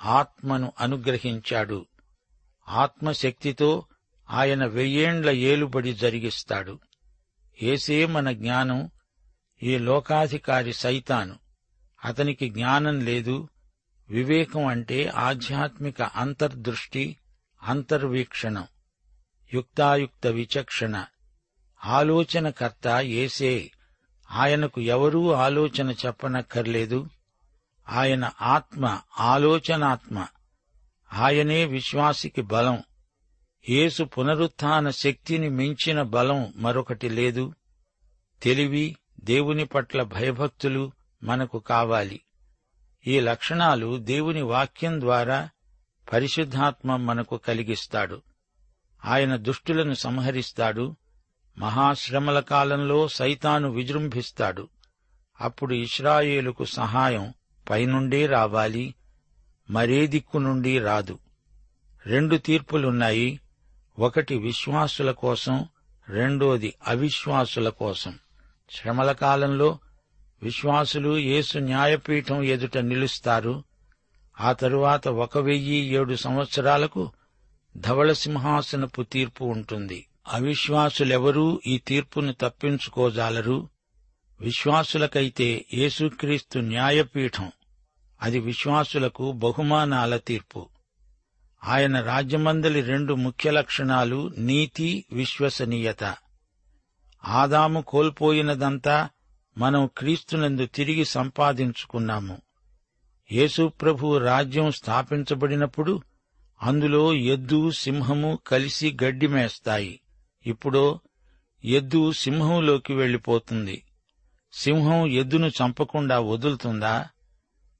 ఆత్మను 0.06 0.74
అనుగ్రహించాడు. 0.80 1.86
ఆత్మశక్తితో 2.68 3.86
ఆయన 4.30 4.66
వెయ్యేండ్ల 4.66 5.30
ఏలుబడి 5.30 5.94
జరిగిస్తాడు. 5.94 6.80
ఏసే 7.62 8.06
మన 8.06 8.32
జ్ఞానం 8.32 8.90
ఈ 9.64 9.78
లోకాధికారి 9.78 10.74
సైతాను. 10.74 11.36
అతనికి 12.06 12.50
జ్ఞానం 12.50 13.00
లేదు 13.00 13.48
వివేకం 14.10 14.66
అంటే 14.66 15.08
ఆధ్యాత్మిక 15.08 16.02
అంతర్దృష్టి 16.02 17.18
అంతర్వీక్షణం. 17.64 18.68
యుక్తాయుక్త 19.54 20.28
విచక్షణ. 20.28 21.06
ఆలోచనకర్త 21.86 22.88
ఏసే 22.88 23.72
ఆయనకు 24.32 24.82
ఎవరూ 24.82 25.32
ఆలోచన 25.32 25.92
చెప్పనక్కర్లేదు. 25.92 27.10
ఆయన 27.90 28.32
ఆత్మ 28.42 29.02
ఆలోచనాత్మ. 29.20 30.26
ఆయనే 31.14 31.66
విశ్వాసికి 31.66 32.42
బలం. 32.42 32.84
యేసు 33.70 34.04
పునరుత్థాన 34.04 34.90
శక్తిని 34.90 35.50
మించిన 35.50 36.02
బలం 36.02 36.54
మరొకటి 36.56 37.10
లేదు. 37.10 37.54
తెలివి 38.44 38.98
దేవుని 39.24 39.66
పట్ల 39.66 40.04
భయభక్తులు 40.04 40.92
మనకు 41.24 41.60
కావాలి. 41.60 42.22
ఈ 43.08 43.20
లక్షణాలు 43.20 43.98
దేవుని 43.98 44.42
వాక్యం 44.42 45.02
ద్వారా 45.02 45.50
పరిశుద్ధాత్మ 46.14 46.96
మనకు 46.96 47.38
కలిగిస్తాడు. 47.38 48.22
ఆయన 49.06 49.36
దుష్టులను 49.36 49.94
సంహరిస్తాడు. 49.94 50.96
మహాశ్రమల 51.58 52.40
కాలంలో 52.40 53.08
సైతాను 53.08 53.70
విజృంభిస్తాడు. 53.70 54.68
అప్పుడు 55.42 55.74
ఇస్రాయేలుకు 55.74 56.66
సహాయం 56.66 57.34
పైనుండే 57.70 58.26
రావాలి 58.26 58.96
మరే 59.70 60.08
దిక్కు 60.08 60.38
నుండి 60.38 60.80
రాదు. 60.80 61.20
రెండు 62.06 62.36
తీర్పులున్నాయి. 62.36 63.40
ఒకటి 64.00 64.38
విశ్వాసుల 64.38 65.12
కోసం 65.12 65.66
రెండోది 66.10 66.74
అవిశ్వాసుల 66.88 67.70
కోసం. 67.70 68.20
శ్రమల 68.72 69.12
కాలంలో 69.12 69.80
విశ్వాసులు 70.44 71.18
యేసు 71.18 71.58
న్యాయపీఠం 71.58 72.44
ఎదుట 72.44 72.78
నిలుస్తారు. 72.78 73.64
ఆ 74.40 74.52
తరువాత 74.52 75.08
ఒక 75.08 75.38
వెయ్యి 75.38 75.76
ఏడు 75.76 76.16
సంవత్సరాలకు 76.16 77.12
ధవళ 77.78 78.12
సింహాసనపు 78.12 79.04
తీర్పు 79.04 79.44
ఉంటుంది. 79.44 80.06
అవిశ్వాసులెవరూ 80.28 81.62
ఈ 81.68 81.78
తీర్పును 81.78 82.34
తప్పించుకోజాలరు. 82.34 83.70
విశ్వాసులకైతే 84.40 85.66
యేసుక్రీస్తు 85.74 86.60
న్యాయపీఠం. 86.60 87.52
అది 88.22 88.40
విశ్వాసులకు 88.40 89.32
బహుమానాల 89.32 90.18
తీర్పు. 90.18 90.70
ఆయన 91.64 92.02
రాజ్యమందలి 92.02 92.82
రెండు 92.82 93.14
ముఖ్య 93.14 93.52
లక్షణాలు 93.52 94.32
నీతి 94.38 95.06
విశ్వసనీయత. 95.14 96.16
ఆదాము 97.26 97.82
కోల్పోయినదంతా 97.82 99.10
మనం 99.58 99.90
క్రీస్తునందు 99.98 100.66
తిరిగి 100.66 101.06
సంపాదించుకున్నాము. 101.06 102.42
యేసుప్రభు 103.32 104.18
రాజ్యం 104.18 104.72
స్థాపించబడినప్పుడు 104.72 106.02
అందులో 106.64 107.14
ఎద్దు 107.14 107.72
సింహము 107.72 108.40
కలిసి 108.48 108.98
గడ్డి 109.04 109.28
మేస్తాయి. 109.28 110.00
ఇప్పుడు 110.46 111.00
ఎద్దు 111.66 112.12
సింహంలోకి 112.12 112.94
వెళ్ళిపోతుంది 112.94 113.84
సింహం 114.54 115.08
ఎద్దును 115.08 115.48
చంపకుండా 115.48 116.20
వదులుతుందా? 116.20 117.08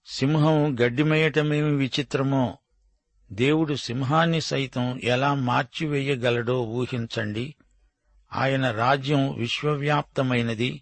సింహం 0.06 0.76
గడ్డిమేయటమేమి 0.80 1.76
విచిత్రమో? 1.76 2.58
దేవుడు 3.32 3.76
సింహాన్ని 3.76 4.42
సైతం 4.42 5.02
ఎలా 5.04 5.34
మార్చివేయగలడో 5.34 6.62
ఊహించండి. 6.62 7.56
ఆయన 8.34 8.72
రాజ్యం 8.72 9.36
విశ్వవ్యాప్తమైనది. 9.36 10.82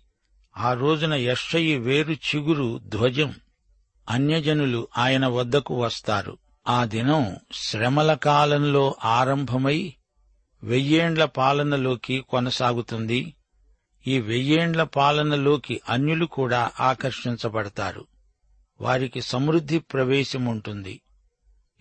ఆ 0.57 0.73
రోజున 0.73 1.13
యెషయి 1.13 1.77
వేరు 1.77 2.11
చిగురు 2.11 2.81
ధ్వజం. 2.85 3.35
అన్యజనులు 4.09 4.87
ఆయన 4.97 5.27
వద్దకు 5.27 5.83
వస్తారు. 5.83 6.37
ఆ 6.67 6.85
దినం 6.85 7.35
శ్రమల 7.53 8.13
కాలంలో 8.13 8.95
ఆరంభమై 9.05 9.93
వెయ్యేండ్ల 10.63 11.25
పాలనలోకి 11.25 12.21
కొనసాగుతుంది. 12.21 13.33
ఈ 14.07 14.19
వెయ్యేండ్ల 14.19 14.83
పాలనలోకి 14.83 15.81
అన్యులు 15.89 16.25
కూడా 16.25 16.71
ఆకర్షించబడతారు. 16.79 18.05
వారికి 18.81 19.21
సమృద్ధి 19.21 19.79
ప్రవేశముంటుంది. 19.79 21.01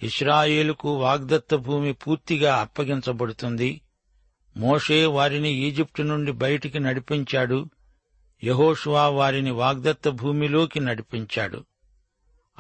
ఇస్రాయేలుకు 0.03 0.95
వాగ్దత్త 0.95 1.55
భూమి 1.55 1.93
పూర్తిగా 1.93 2.57
అప్పగించబడుతుంది. 2.57 3.81
మోషే 4.57 5.07
వారిని 5.07 5.51
ఈజిప్టు 5.51 6.03
నుండి 6.03 6.33
బయటికి 6.33 6.79
నడిపించాడు. 6.79 7.67
యహోషువా 8.45 9.09
వారిని 9.09 9.51
వాగ్దత్త 9.51 10.09
భూమిలోకి 10.09 10.81
నడిపించాడు. 10.81 11.65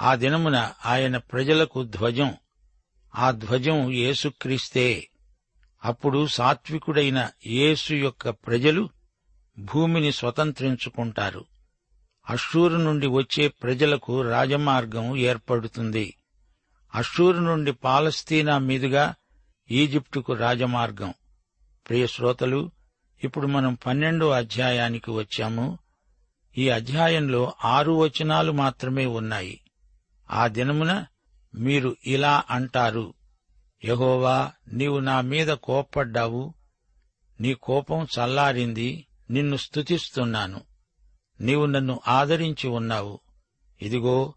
ఆ 0.00 0.14
దినమున 0.14 0.72
ఆయన 0.86 1.16
ప్రజలకు 1.16 1.84
ధ్వజం. 1.84 2.34
ఆ 3.14 3.30
ధ్వజం 3.30 3.90
యేసుక్రీస్తే. 3.90 5.08
అప్పుడు 5.84 6.26
సాత్వికుడైన 6.26 7.30
యేసు 7.46 7.94
యొక్క 7.94 8.28
ప్రజలు 8.28 8.88
భూమిని 9.58 10.12
స్వతంత్రించుకుంటారు. 10.12 11.44
అషూరు 12.30 12.76
నుండి 12.76 13.06
వచ్చే 13.06 13.48
ప్రజలకు 13.48 14.22
రాజమార్గం 14.22 15.16
ఏర్పడుతుంది. 15.16 16.16
అషూరు 16.94 17.38
నుండి 17.38 17.72
పాలస్తీనా 17.72 18.58
మీదుగా 18.58 19.14
ఈజిప్టుకు 19.70 20.32
రాజమార్గం. 20.32 21.14
ప్రియ 21.88 22.06
శ్రోతలు 22.06 22.70
ఇప్పుడు 23.24 23.46
మనం 23.46 23.74
పన్నెండో 23.74 24.30
అధ్యాయానికి 24.30 25.10
వచ్చాము. 25.10 25.78
ఈ 26.58 26.68
అధ్యాయంలో 26.68 27.52
ఆరు 27.64 27.92
వచనాలు 27.92 28.52
మాత్రమే 28.52 29.06
ఉన్నాయి. 29.06 29.60
ఆ 30.30 30.46
దినమున 30.46 31.06
మీరు 31.54 31.96
ఇలా 32.06 32.42
అంటారు. 32.50 33.14
యహోవా 33.84 34.52
నీవు 34.72 34.98
నా 34.98 35.20
మీద 35.20 35.48
కోప్పడ్డావు. 35.48 36.54
నీ 37.40 37.54
కోపం 37.54 38.04
చల్లారింది. 38.04 39.06
నిన్ను 39.30 39.56
స్తుతిస్తున్నాను. 39.56 40.60
నీవు 41.40 41.66
నన్ను 41.66 42.00
ఆదరించి 42.08 42.68
ఉన్నావు. 42.68 43.20
ఇదిగో 43.82 44.34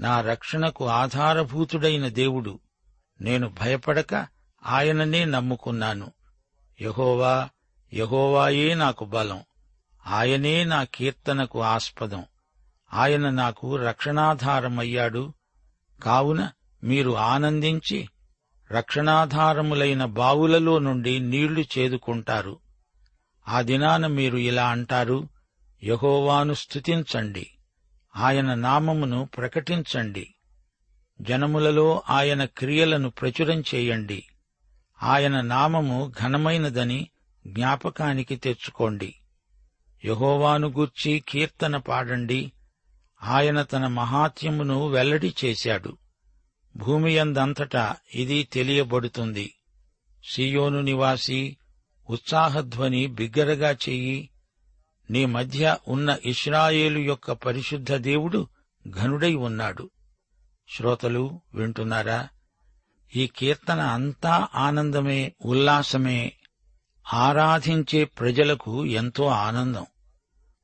నా 0.00 0.20
రక్షణకు 0.20 0.86
ఆధారభూతుడైన 0.86 2.08
దేవుడు. 2.08 2.60
నేను 3.20 3.48
భయపడక 3.48 4.26
ఆయననే 4.66 5.24
నమ్ముకున్నాను. 5.24 6.12
యహోవా 6.80 7.48
యహోవాయే 7.94 8.74
నాకు 8.74 9.04
బలం. 9.04 9.42
ఆయనే 10.06 10.64
నా 10.64 10.84
కీర్తనకు 10.84 11.62
ఆస్పదం. 11.62 12.24
ఆయన 12.94 13.30
నాకు 13.30 13.76
రక్షణాధారమయ్యాడు. 13.76 15.32
కావున 16.02 16.50
మీరు 16.84 17.16
ఆనందించి 17.16 18.08
రక్షణాధారములైన 18.72 20.04
బావులలో 20.04 20.78
నుండి 20.78 21.18
నీళ్ళు 21.18 21.64
చేదుకుంటారు. 21.78 22.58
ఆ 23.48 23.60
దినాన 23.60 24.06
మీరు 24.06 24.36
ఇలా 24.36 24.68
అంటారు 24.68 25.28
యహోవాను 25.84 26.54
స్థుతించండి 26.54 27.50
ఆయన 28.16 28.54
నామమును 28.54 29.28
ప్రకటించండి 29.36 30.34
జనములలో 31.20 32.02
ఆయన 32.10 32.44
క్రియలను 32.44 33.10
ప్రచురం 33.10 33.60
చేయండి 33.60 34.24
ఆయన 35.02 35.40
నామము 35.40 36.12
ఘనమైనదని 36.20 37.10
జ్ఞాపకానికి 37.46 38.36
తెచ్చుకోండి. 38.36 39.14
యహోవాను 40.04 40.68
గూర్చి 40.68 41.22
కీర్తన 41.28 41.76
పాడండి 41.76 42.52
ఆయన 43.22 43.62
తన 43.62 43.86
మహాత్యమును 43.86 44.88
వెల్లడి 44.88 45.34
చేశాడు. 45.44 45.96
భూమియందంతటా 46.76 47.96
ఇది 48.14 48.42
తెలియబడుతుంది. 48.42 49.54
సియోను 50.32 50.80
నివాసి 50.80 51.56
ఉత్సాహధ్వని 52.10 53.06
బిగ్గరగా 53.06 53.70
చెయ్యి 53.70 54.30
నీ 55.10 55.26
మధ్య 55.26 55.76
ఉన్న 55.88 56.16
ఇస్రాయేలు 56.24 56.98
యొక్క 56.98 57.32
పరిశుద్ధ 57.32 57.94
దేవుడు 57.94 58.48
ఘనుడై 58.88 59.34
ఉన్నాడు. 59.34 59.90
శ్రోతలు 60.76 61.40
వింటున్నారా? 61.54 62.28
ఈ 63.16 63.26
కీర్తన 63.26 63.80
అంతా 63.80 64.48
ఆనందమే 64.54 65.32
ఉల్లాసమే 65.44 66.32
ఆరాధించే 67.12 68.04
ప్రజలకు 68.04 68.86
ఎంతో 68.86 69.26
ఆనందం. 69.26 69.86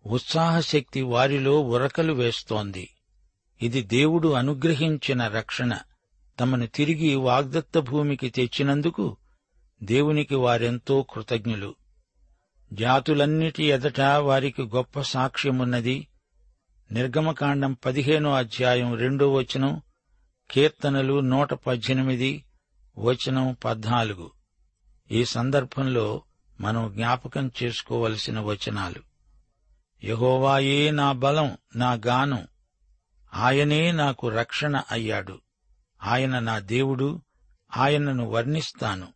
ఉత్సాహశక్తి 0.07 1.03
వారిలో 1.03 1.61
ఉరకలు 1.61 2.13
వేస్తోంది. 2.13 2.91
ఇది 3.63 3.83
దేవుడు 3.83 4.29
అనుగ్రహించిన 4.29 5.29
రక్షణ. 5.29 5.79
తమను 6.41 6.67
తిరిగి 6.67 7.15
వాగ్దత్త 7.15 7.79
భూమికి 7.79 8.31
తెచ్చినందుకు 8.31 9.17
దేవునికి 9.83 10.35
వారెంతో 10.35 11.03
కృతజ్ఞులు. 11.03 11.75
జాతులన్నిటి 12.73 13.65
ఎదట 13.65 14.01
వారికి 14.01 14.63
గొప్ప 14.63 15.01
సాక్ష్యమున్నది. 15.01 16.09
నిర్గమకాండం 16.93 17.73
పదిహేనో 17.73 18.33
అధ్యాయం 18.33 18.95
రెండో 18.95 19.33
వచనం 19.33 19.83
కీర్తనలు 20.51 21.21
నూట 21.21 21.55
పద్దెనిమిది 21.55 22.45
వచనం 22.99 23.57
పద్నాలుగు. 23.65 24.31
ఈ 25.11 25.25
సందర్భంలో 25.25 26.23
మనం 26.61 26.93
జ్ఞాపకం 26.93 27.51
చేసుకోవలసిన 27.63 28.41
వచనాలు. 28.41 29.03
యహోవాయే 30.05 30.91
నా 30.91 31.13
బలం 31.13 31.59
నా 31.77 31.93
గానం. 31.93 32.47
ఆయనే 33.35 33.93
నాకు 33.93 34.29
రక్షణ 34.29 34.83
అయ్యాడు. 34.91 35.46
ఆయన 36.03 36.39
నా 36.39 36.59
దేవుడు 36.59 37.21
ఆయనను 37.77 38.25
వర్ణిస్తాను. 38.25 39.09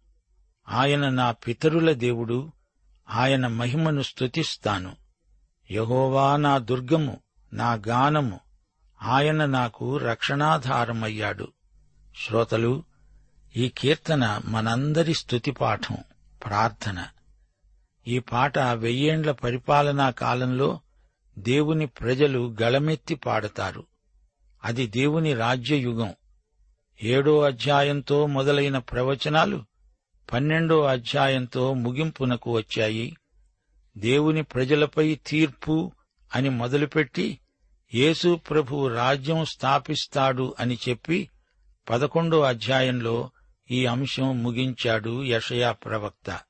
ఆయన 0.68 1.08
నా 1.08 1.32
పితరుల 1.32 1.92
దేవుడు 1.92 2.52
ఆయన 3.10 3.46
మహిమను 3.46 4.02
స్తుతిస్తాను. 4.02 4.96
యహోవా 5.70 6.36
నా 6.36 6.58
దుర్గము 6.58 7.20
నా 7.52 7.72
గానము 7.88 8.40
ఆయన 9.02 9.44
నాకు 9.44 9.96
రక్షణాధారమయ్యాడు. 9.96 11.48
శ్రోతలు 12.26 12.84
ఈ 13.56 13.68
కీర్తన 13.68 14.40
మనందరి 14.44 15.14
స్తుతిపాఠం 15.14 15.96
ప్రార్థన. 16.44 17.06
ఈ 18.06 18.18
పాట 18.18 18.58
వెయ్యేండ్ల 18.58 19.32
పరిపాలనా 19.32 20.10
కాలంలో 20.10 20.80
దేవుని 21.38 21.86
ప్రజలు 21.86 22.56
గళమెత్తి 22.62 23.14
పాడతారు. 23.14 23.86
అది 24.64 24.86
దేవుని 24.86 25.34
రాజ్యయుగం. 25.34 26.14
ఏడో 27.02 27.40
అధ్యాయంతో 27.40 28.26
మొదలైన 28.26 28.78
ప్రవచనాలు 28.78 29.64
పన్నెండో 30.32 30.82
అధ్యాయంతో 30.82 31.74
ముగింపునకు 31.74 32.52
వచ్చాయి. 32.52 33.16
దేవుని 33.98 34.42
ప్రజలపై 34.42 35.18
తీర్పు 35.26 35.92
అని 36.34 36.48
మొదలుపెట్టి 36.48 37.38
యేసు 37.94 38.40
ప్రభు 38.50 38.88
రాజ్యం 38.88 39.44
స్థాపిస్తాడు 39.44 40.54
అని 40.60 40.78
చెప్పి 40.88 41.28
పదకొండో 41.90 42.40
అధ్యాయంలో 42.40 43.30
ఈ 43.70 43.86
అంశం 43.86 44.42
ముగించాడు 44.42 45.24
యషయా 45.24 45.72
ప్రవక్త. 45.72 46.40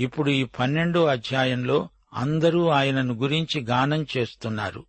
ఇప్పుడు 0.00 0.30
ఈ 0.30 0.44
పన్నెండో 0.44 1.04
అధ్యాయంలో 1.04 1.88
అందరూ 2.14 2.68
ఆయనను 2.68 3.14
గురించి 3.14 3.60
గానం 3.60 4.06
చేస్తున్నారు. 4.16 4.86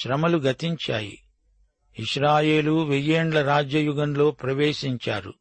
శ్రమలు 0.00 0.38
గతించాయి. 0.38 1.22
ఇస్రాయేలు 2.00 2.84
వెయ్యేండ్ల 2.84 3.42
రాజ్యయుగంలో 3.42 4.30
ప్రవేశించారు. 4.30 5.34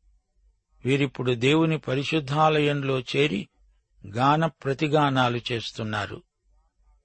వీరిప్పుడు 0.85 1.31
దేవుని 1.31 1.77
పరిశుద్ధాలయంలో 1.77 2.99
చేరి 2.99 3.47
గాన 4.07 4.45
ప్రతిగానాలు 4.45 5.39
చేస్తున్నారు. 5.51 6.21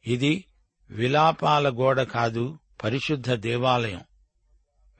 ఇది 0.06 0.44
విలాపాల 0.90 1.68
గోడ 1.68 2.02
కాదు 2.02 2.58
పరిశుద్ధ 2.84 3.32
దేవాలయం. 3.32 4.00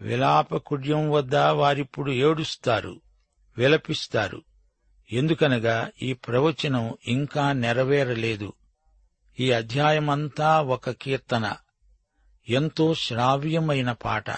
విలాపకుడ్యం 0.00 1.10
వద్ద 1.10 1.36
వారిప్పుడు 1.36 2.10
ఏడుస్తారు 2.10 3.00
విలపిస్తారు. 3.58 4.42
ఎందుకనగా 5.12 5.90
ఈ 6.02 6.12
ప్రవచనం 6.12 6.94
ఇంకా 7.06 7.52
నెరవేరలేదు. 7.52 8.52
ఈ 9.40 9.50
అధ్యాయమంతా 9.50 10.62
ఒక 10.62 10.90
కీర్తన. 10.90 11.56
ఎంతో 12.48 12.94
శ్రావ్యమైన 12.94 13.92
పాట. 13.92 14.30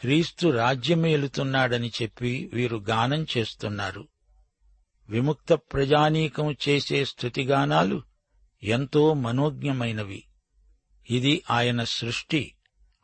క్రీస్తు 0.00 0.48
రాజ్యమేలుతున్నాడని 0.48 1.92
చెప్పి 2.02 2.50
వీరు 2.54 2.76
గానం 2.76 3.26
చేస్తున్నారు. 3.38 4.08
విముక్త 5.08 5.52
ప్రజానీకం 5.52 6.56
చేసే 6.68 7.04
స్థుతిగానాలు 7.04 8.02
ఎంతో 8.62 9.14
మనోజ్ఞమైనవి. 9.14 10.24
ఇది 11.10 11.42
ఆయన 11.50 11.84
సృష్టి. 11.84 12.54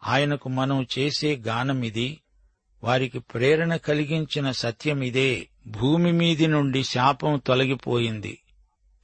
ఆయనకు 0.04 0.48
మనం 0.48 0.86
చేసే 0.98 1.36
గానమిది 1.36 2.20
వారికి 2.84 3.18
ప్రేరణ 3.18 3.76
కలిగించిన 3.76 4.50
సత్యమిదే 4.50 5.48
భూమి 5.66 6.12
మీది 6.12 6.46
నుండి 6.46 6.84
శాపం 6.84 7.42
తొలగిపోయింది. 7.46 8.42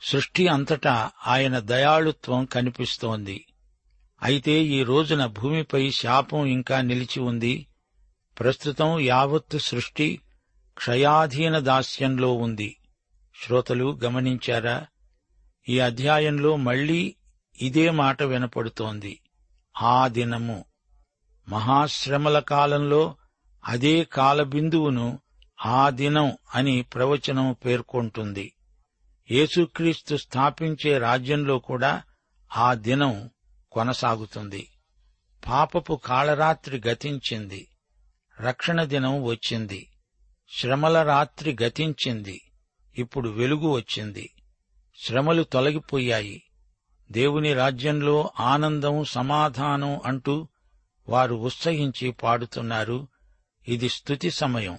సృష్టి 0.02 0.48
అంతటా 0.48 1.10
ఆయన 1.26 1.58
దయాళుత్వం 1.58 2.44
కనిపిస్తోంది. 2.44 3.46
అయితే 4.24 4.64
ఈ 4.64 4.82
రోజున 4.82 5.26
భూమిపై 5.26 5.90
శాపం 5.90 6.46
ఇంకా 6.46 6.80
నిలిచి 6.80 7.20
ఉంది. 7.20 7.66
ప్రస్తుతం 8.40 8.98
యావత్తు 8.98 9.58
సృష్టి 9.58 10.20
క్షయాధీన 10.78 11.58
దాస్యంలో 11.58 12.32
ఉంది. 12.32 12.76
శ్రోతలు 13.42 13.98
గమనించారా? 14.04 14.87
ఈ 15.68 15.78
అధ్యాయంలో 15.78 16.56
మళ్ళీ 16.56 17.16
ఇదే 17.60 17.90
మాట 17.90 18.22
వినపడుతోంది. 18.22 19.20
ఆ 19.82 20.08
దినము. 20.08 20.64
మహాశ్రమల 21.48 22.38
కాలంలో 22.38 23.16
అదే 23.64 24.04
కాలబిందువును 24.04 25.18
ఆ 25.64 25.90
దినం 25.90 26.37
అని 26.54 26.82
ప్రవచనం 26.82 27.56
పేర్కొంటుంది. 27.64 28.52
యేసుక్రీస్తు 29.30 30.16
స్థాపించే 30.16 30.98
రాజ్యంలో 30.98 31.58
కూడా 31.58 32.02
ఆ 32.56 32.74
దినం 32.74 33.30
కొనసాగుతుంది. 33.74 34.68
పాపపు 35.46 36.00
కాళరాత్రి 36.04 36.82
గతించింది. 36.88 37.68
రక్షణ 38.40 38.84
దినం 38.84 39.24
వచ్చింది. 39.24 39.88
శ్రమల 40.60 41.02
రాత్రి 41.02 41.56
గతించింది. 41.62 42.40
ఇప్పుడు 42.98 43.28
వెలుగు 43.28 43.68
వచ్చింది. 43.70 44.30
శ్రమలు 45.06 45.42
తొలగిపోయాయి. 45.42 46.42
దేవుని 47.12 47.54
రాజ్యంలో 47.54 48.30
ఆనందం 48.40 49.04
సమాధానం 49.04 50.00
అంటూ 50.04 50.48
వారు 51.08 51.34
ఉత్సహించి 51.34 52.10
పాడుతున్నారు. 52.10 53.08
ఇది 53.68 53.88
స్థుతి 53.88 54.30
సమయం. 54.30 54.78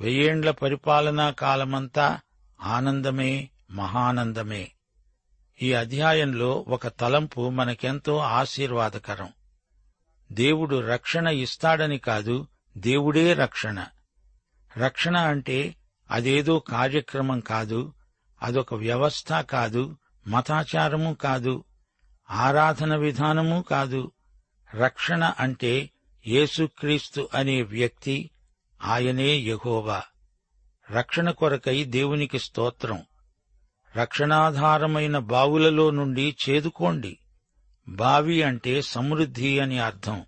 వెయ్యేండ్ల 0.00 0.50
పరిపాలనా 0.50 1.30
కాలమంతా 1.30 2.20
ఆనందమే 2.60 3.50
మహానందమే. 3.70 4.72
ఈ 5.62 5.72
అధ్యాయంలో 5.72 6.64
ఒక 6.68 6.88
తలంపు 6.88 7.50
మనకెంతో 7.50 8.16
ఆశీర్వాదకరం. 8.16 9.28
దేవుడు 10.32 10.80
రక్షణ 10.80 11.26
ఇస్తాడని 11.26 11.98
కాదు 11.98 12.46
దేవుడే 12.76 13.34
రక్షణ. 13.34 13.86
రక్షణ 14.78 15.16
అంటే 15.16 15.74
అదేదో 16.10 16.58
కార్యక్రమం 16.58 17.40
కాదు 17.40 17.92
అదొక 18.42 18.74
వ్యవస్థ 18.74 19.32
కాదు 19.32 19.96
మతాచారము 20.26 21.14
కాదు 21.14 21.64
ఆరాధన 22.30 22.96
విధానము 22.96 23.64
కాదు. 23.70 24.12
రక్షణ 24.74 25.34
అంటే 25.38 25.90
యేసుక్రీస్తు 26.26 27.28
అనే 27.34 27.62
వ్యక్తి 27.62 28.30
ఆయనే 28.82 29.34
యహోవా. 29.36 30.02
రక్షణ 30.90 31.30
కొరకై 31.30 31.84
దేవునికి 31.84 32.38
స్తోత్రం. 32.38 33.02
రక్షణాధారమైన 33.96 35.18
బావులలో 35.18 35.90
నుండి 35.90 36.36
చేదుకోండి. 36.48 37.18
బావి 37.88 38.42
అంటే 38.42 38.82
సమృద్ధి 38.82 39.58
అని 39.58 39.78
అర్థం. 39.78 40.24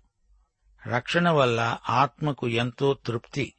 రక్షణ 0.87 1.29
వల్ల 1.29 1.77
ఆత్మకు 1.89 2.47
ఎంతో 2.47 2.93
తృప్తి. 2.93 3.53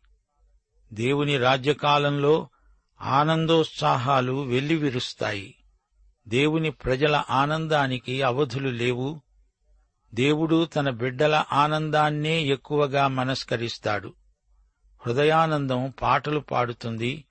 దేవుని 0.92 1.38
రాజ్యకాలంలో 1.38 2.48
ఆనందోత్సాహాలు 3.00 4.42
వెల్లివిరుస్తాయి. 4.42 5.54
దేవుని 6.28 6.70
ప్రజల 6.70 7.24
ఆనందానికి 7.30 8.22
అవధులు 8.22 8.68
లేవు. 8.68 9.20
దేవుడు 10.14 10.64
తన 10.64 10.90
బిడ్డల 10.90 11.44
ఆనందాన్నే 11.52 12.42
ఎక్కువగా 12.42 13.08
మనస్కరిస్తాడు. 13.08 14.14
హృదయానందం 15.06 15.92
పాటలు 16.02 16.40
పాడుతుంది. 16.40 17.24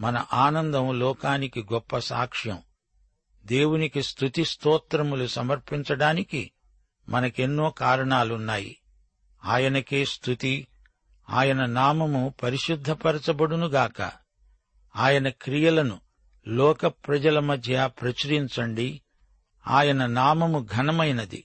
మన 0.00 0.26
ఆనందం 0.32 0.98
లోకానికి 0.98 1.66
గొప్ప 1.72 1.98
సాక్ష్యం. 1.98 2.58
దేవునికి 3.46 4.02
స్తుతి 4.02 4.44
స్తోత్రములు 4.44 5.26
సమర్పించడానికి 5.26 6.50
మనకెన్నో 7.08 7.70
కారణాలున్నాయి. 7.70 8.76
ఆయనకే 9.44 10.04
స్తుతి 10.04 10.66
ఆయన 11.30 11.66
నామము 11.66 12.34
పరిశుద్ధపరచబడునుగాక. 12.42 14.12
ఆయన 14.96 15.28
క్రియలను 15.28 16.00
లోక 16.48 16.86
ప్రజల 16.86 17.38
మధ్య 17.38 17.90
ప్రచురించండి. 18.02 19.00
ఆయన 19.66 20.06
నామము 20.06 20.66
ఘనమైనది. 20.76 21.44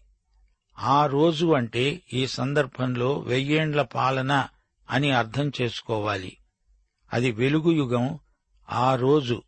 ఆ 0.79 1.05
రోజు 1.05 1.53
అంటే 1.53 2.01
ఈ 2.13 2.27
సందర్భంలో 2.27 3.17
వెయ్యేండ్ల 3.17 3.81
పాలన 3.81 4.47
అని 4.89 5.11
అర్థం 5.11 5.51
చేసుకోవాలి. 5.61 6.37
అది 7.13 7.31
వెలుగు 7.31 7.71
యుగం 7.71 8.19
ఆ 8.71 8.95
రోజు 8.95 9.43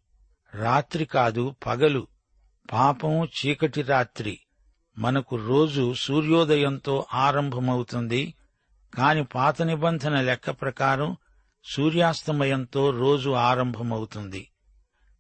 రాత్రి 0.54 1.06
కాదు 1.06 1.56
పగలు. 1.66 2.08
పాపం 2.74 3.26
చీకటి 3.26 3.82
రాత్రి. 3.82 4.40
మనకు 4.98 5.36
రోజు 5.36 5.94
సూర్యోదయంతో 5.94 7.06
ఆరంభమవుతుంది. 7.14 8.34
కాని 8.96 9.24
పాత 9.24 9.62
నిబంధన 9.62 10.22
లెక్క 10.22 10.50
ప్రకారం 10.50 11.18
సూర్యాస్తమయంతో 11.74 12.90
రోజు 12.90 13.30
ఆరంభమవుతుంది. 13.30 14.52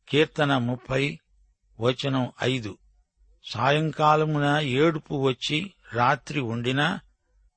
కీర్తన 0.09 0.57
ముప్పై 0.57 1.19
వచనం 1.79 2.31
ఐదు. 2.43 2.77
సాయంకాలమున 3.51 4.59
ఏడుపు 4.59 5.15
వచ్చి 5.15 5.73
రాత్రి 5.93 6.39
ఉండినా 6.39 6.99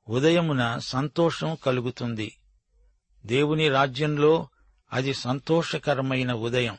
ఉదయమున 0.09 0.78
సంతోషం 0.78 1.57
కలుగుతుంది. 1.64 2.37
దేవుని 3.26 3.68
రాజ్యంలో 3.68 4.48
అది 4.92 5.14
సంతోషకరమైన 5.14 6.33
ఉదయం. 6.33 6.79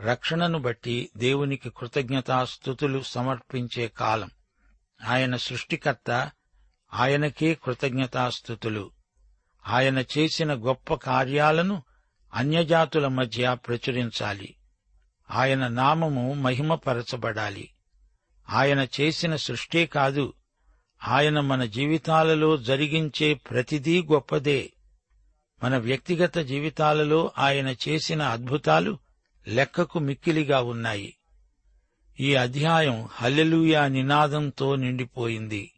రక్షణను 0.00 0.58
బట్టి 0.58 1.10
దేవునికి 1.16 1.70
కృతజ్ఞతాస్థుతులు 1.70 3.02
సమర్పించే 3.02 3.88
కాలం. 3.88 4.30
ఆయన 5.06 5.36
సృష్టికర్త 5.36 6.30
ఆయనకే 6.94 7.54
కృతజ్ఞతాస్థుతులు. 7.54 8.90
ఆయన 9.68 9.98
చేసిన 9.98 10.54
గొప్ప 10.54 10.94
కార్యాలను 10.94 11.82
అన్యజాతుల 12.34 13.08
మధ్య 13.08 13.56
ప్రచురించాలి. 13.66 14.54
ఆయన 15.30 15.68
నామము 15.68 16.34
మహిమపరచబడాలి. 16.34 17.70
ఆయన 18.50 18.86
చేసిన 19.00 19.36
సృష్టే 19.36 19.86
కాదు 19.86 20.34
ఆయన 21.08 21.40
మన 21.40 21.64
జీవితాలలో 21.64 22.56
జరిగించే 22.56 23.34
ప్రతిదీ 23.34 24.02
గొప్పదే. 24.02 24.72
మన 25.62 25.76
వ్యక్తిగత 25.76 26.38
జీవితాలలో 26.38 27.30
ఆయన 27.38 27.74
చేసిన 27.88 28.22
అద్భుతాలు 28.22 28.98
లెక్కకు 29.48 29.98
మిక్కిలిగా 29.98 30.60
ఉన్నాయి. 30.60 31.16
ఈ 32.20 32.34
అధ్యాయం 32.34 33.08
హల్లెలూయా 33.12 33.88
నినాదంతో 33.88 34.76
నిండిపోయింది. 34.76 35.72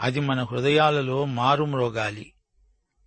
అది 0.00 0.20
మన 0.20 0.42
హృదయాలలో 0.42 1.24
మారుమ్రోగాలి. 1.24 2.32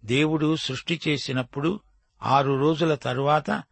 దేవుడు 0.05 0.55
సృష్టి 0.55 1.01
చేసినప్పుడు 1.07 1.79
ఆరు 2.23 2.59
రోజుల 2.59 2.95
తరువాత 2.95 3.63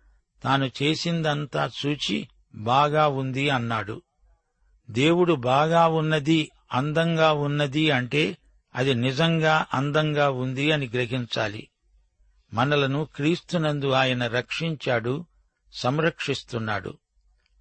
తాను 0.43 0.71
చేసిందంతా 0.83 1.71
చూచి 1.85 2.27
బాగా 2.55 3.07
ఉంది 3.07 3.49
అన్నాడు. 3.49 4.01
దేవుడు 4.91 5.33
బాగా 5.33 5.87
ఉన్నది 5.87 6.51
అందంగా 6.71 7.31
ఉన్నది 7.31 7.91
అంటే 7.91 8.37
అది 8.75 8.93
నిజంగా 8.93 9.65
అందంగా 9.73 10.29
ఉంది 10.29 10.71
అని 10.71 10.87
గ్రహించాలి. 10.87 11.67
మనలను 12.53 13.05
క్రీస్తునందు 13.15 13.91
ఆయన 13.91 14.27
రక్షించాడు 14.27 15.25
సంరక్షిస్తున్నాడు. 15.73 16.97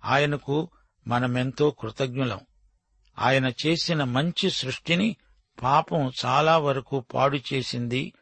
ఆయనకు 0.05 0.68
మనమెంతో 1.07 1.70
కృతజ్ఞులం. 1.70 2.40
ఆయన 3.18 3.52
చేసిన 3.66 4.05
మంచి 4.05 4.50
సృష్టిని 4.50 5.16
పాపం 5.62 6.12
చాలా 6.24 6.59
వరకు 6.59 7.00
పాడు 7.00 7.38
చేసింది. 7.52 8.12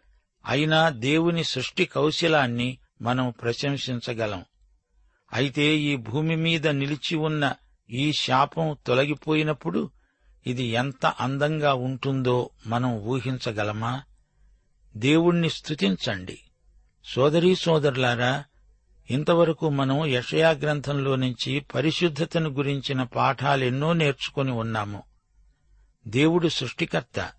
అయినా 0.47 0.89
దేవుని 0.89 1.45
సృష్టి 1.45 1.85
కౌశలాన్ని 1.85 2.79
మనం 3.03 3.35
ప్రశంసించగలం. 3.43 4.45
అయితే 5.33 5.77
ఈ 5.77 5.97
భూమి 5.97 6.37
మీద 6.37 6.69
నిలిచి 6.69 7.17
ఉన్న 7.17 7.55
ఈ 7.91 8.13
శాపం 8.13 8.77
తొలగిపోయినప్పుడు 8.87 9.91
ఇది 10.47 10.65
ఎంత 10.65 11.07
అందంగా 11.07 11.75
ఉంటుందో 11.75 12.51
మనం 12.67 12.99
ఊహించగలమా? 12.99 14.03
దేవుణ్ణి 14.97 15.51
స్తుతించండి. 15.51 16.39
సోదరీ 17.05 17.55
సోదరులారా 17.55 18.45
ఇంతవరకు 19.11 19.69
మనం 19.69 20.07
యషయా 20.07 20.51
గ్రంథంలో 20.51 21.17
నుంచి 21.17 21.61
పరిశుద్ధతను 21.61 22.51
గురించిన 22.51 23.03
పాఠాలెన్నో 23.03 23.93
నేర్చుకుని 23.93 24.51
ఉన్నాము. 24.51 25.03
దేవుడు 26.09 26.49
సృష్టికర్త 26.49 27.31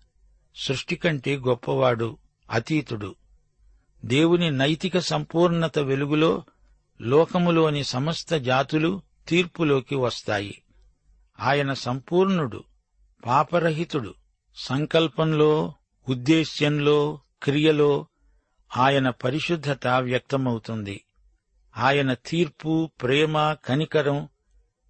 సృష్టి 0.56 0.96
కంటే 0.96 1.36
గొప్పవాడు 1.36 2.16
అతీతుడు. 2.50 3.14
దేవుని 4.04 4.50
నైతిక 4.50 4.98
సంపూర్ణత 4.98 5.78
వెలుగులో 5.78 6.44
లోకములోని 7.00 7.84
సమస్త 7.84 8.34
జాతులు 8.34 9.02
తీర్పులోకి 9.28 9.94
వస్తాయి. 9.94 10.62
ఆయన 11.40 11.72
సంపూర్ణుడు 11.72 12.64
పాపరహితుడు 13.26 14.14
సంకల్పంలో 14.56 15.74
ఉద్దేశ్యంలో 16.08 17.20
క్రియలో 17.42 18.06
ఆయన 18.76 19.10
పరిశుద్ధత 19.10 19.86
వ్యక్తమవుతుంది. 19.86 21.04
ఆయన 21.76 22.14
తీర్పు 22.14 22.90
ప్రేమ 23.02 23.52
కనికరం 23.52 24.28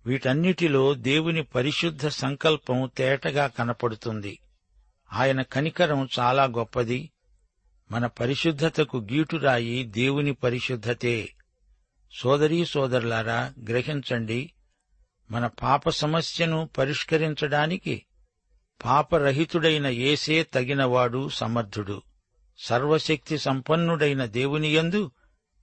వీటన్నిటిలో 0.06 0.94
దేవుని 0.94 1.42
పరిశుద్ధ 1.42 2.06
సంకల్పం 2.08 2.90
తేటగా 2.96 3.46
కనపడుతుంది. 3.46 4.38
ఆయన 5.12 5.42
కనికరం 5.42 6.08
చాలా 6.18 6.44
గొప్పది. 6.44 7.10
మన 7.90 8.06
పరిశుద్ధతకు 8.06 8.96
గీటురాయి 9.12 9.84
దేవుని 9.84 10.32
పరిశుద్ధతే. 10.32 11.28
సోదరీ 12.12 12.64
సోదరులారా 12.64 13.54
గ్రహించండి 13.68 14.52
మన 15.30 15.46
పాప 15.46 15.88
సమస్యను 15.88 16.70
పరిష్కరించడానికి 16.78 18.02
పాపరహితుడైన 18.84 19.86
ఏసే 19.86 20.42
తగినవాడు 20.42 21.28
సమర్థుడు. 21.28 22.02
సర్వశక్తి 22.58 23.38
సంపన్నుడైన 23.38 24.24
దేవునియందు 24.24 25.10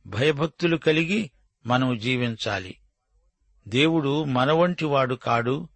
భయభక్తులు 0.07 0.77
కలిగి 0.77 1.31
మనం 1.65 1.97
జీవించాలి. 1.97 2.75
దేవుడు 3.67 4.23
మనవంటివాడు 4.23 5.15
కాడు 5.15 5.67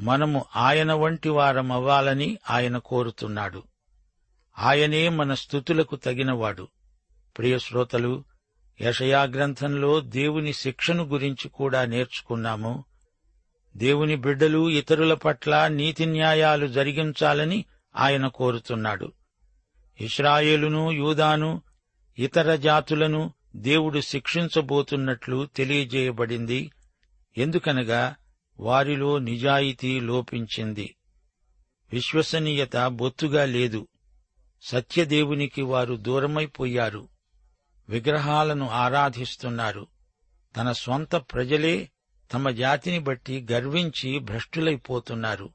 మనము 0.00 0.44
ఆయన 0.56 0.92
వంటి 0.92 1.28
వారమవ్వాలని 1.28 2.38
ఆయన 2.50 2.78
కోరుతున్నాడు. 2.78 3.62
ఆయనే 4.58 5.08
మన 5.08 5.34
స్థుతులకు 5.34 5.96
తగినవాడు. 5.96 6.68
ప్రియశ్రోతలు 7.38 8.24
యషయాగ్రంథంలో 8.80 10.00
దేవుని 10.00 10.52
శిక్షను 10.52 11.04
గురించి 11.04 11.48
కూడా 11.48 11.84
నేర్చుకున్నాము. 11.84 12.84
దేవుని 13.76 14.16
బిడ్డలు 14.16 14.70
ఇతరుల 14.70 15.14
పట్ల 15.14 15.68
నీతి 15.68 16.06
న్యాయాలు 16.06 16.66
జరిగించాలని 16.66 17.64
ఆయన 17.96 18.26
కోరుతున్నాడు. 18.26 19.12
ఇస్రాయేలును 20.00 20.92
యూదాను 20.92 21.62
ఇతర 22.18 22.56
జాతులను 22.56 23.32
దేవుడు 23.56 24.00
శిక్షించబోతున్నట్లు 24.00 25.46
తెలియజేయబడింది. 25.56 26.70
ఎందుకనగా 27.38 28.14
వారిలో 28.60 29.18
నిజాయితీ 29.18 30.00
లోపించింది. 30.00 30.96
విశ్వసనీయత 31.92 32.86
బొత్తుగా 32.86 33.44
లేదు. 33.44 33.88
సత్యదేవునికి 34.62 35.62
వారు 35.62 35.94
దూరమైపోయారు. 35.94 37.08
విగ్రహాలను 37.88 38.68
ఆరాధిస్తున్నారు. 38.68 39.86
తన 40.56 40.72
స్వంత 40.72 41.16
ప్రజలే 41.16 41.90
తమ 42.32 42.50
జాతిని 42.50 42.98
బట్టి 42.98 43.46
గర్వించి 43.52 44.18
భ్రష్టులైపోతున్నారు. 44.18 45.50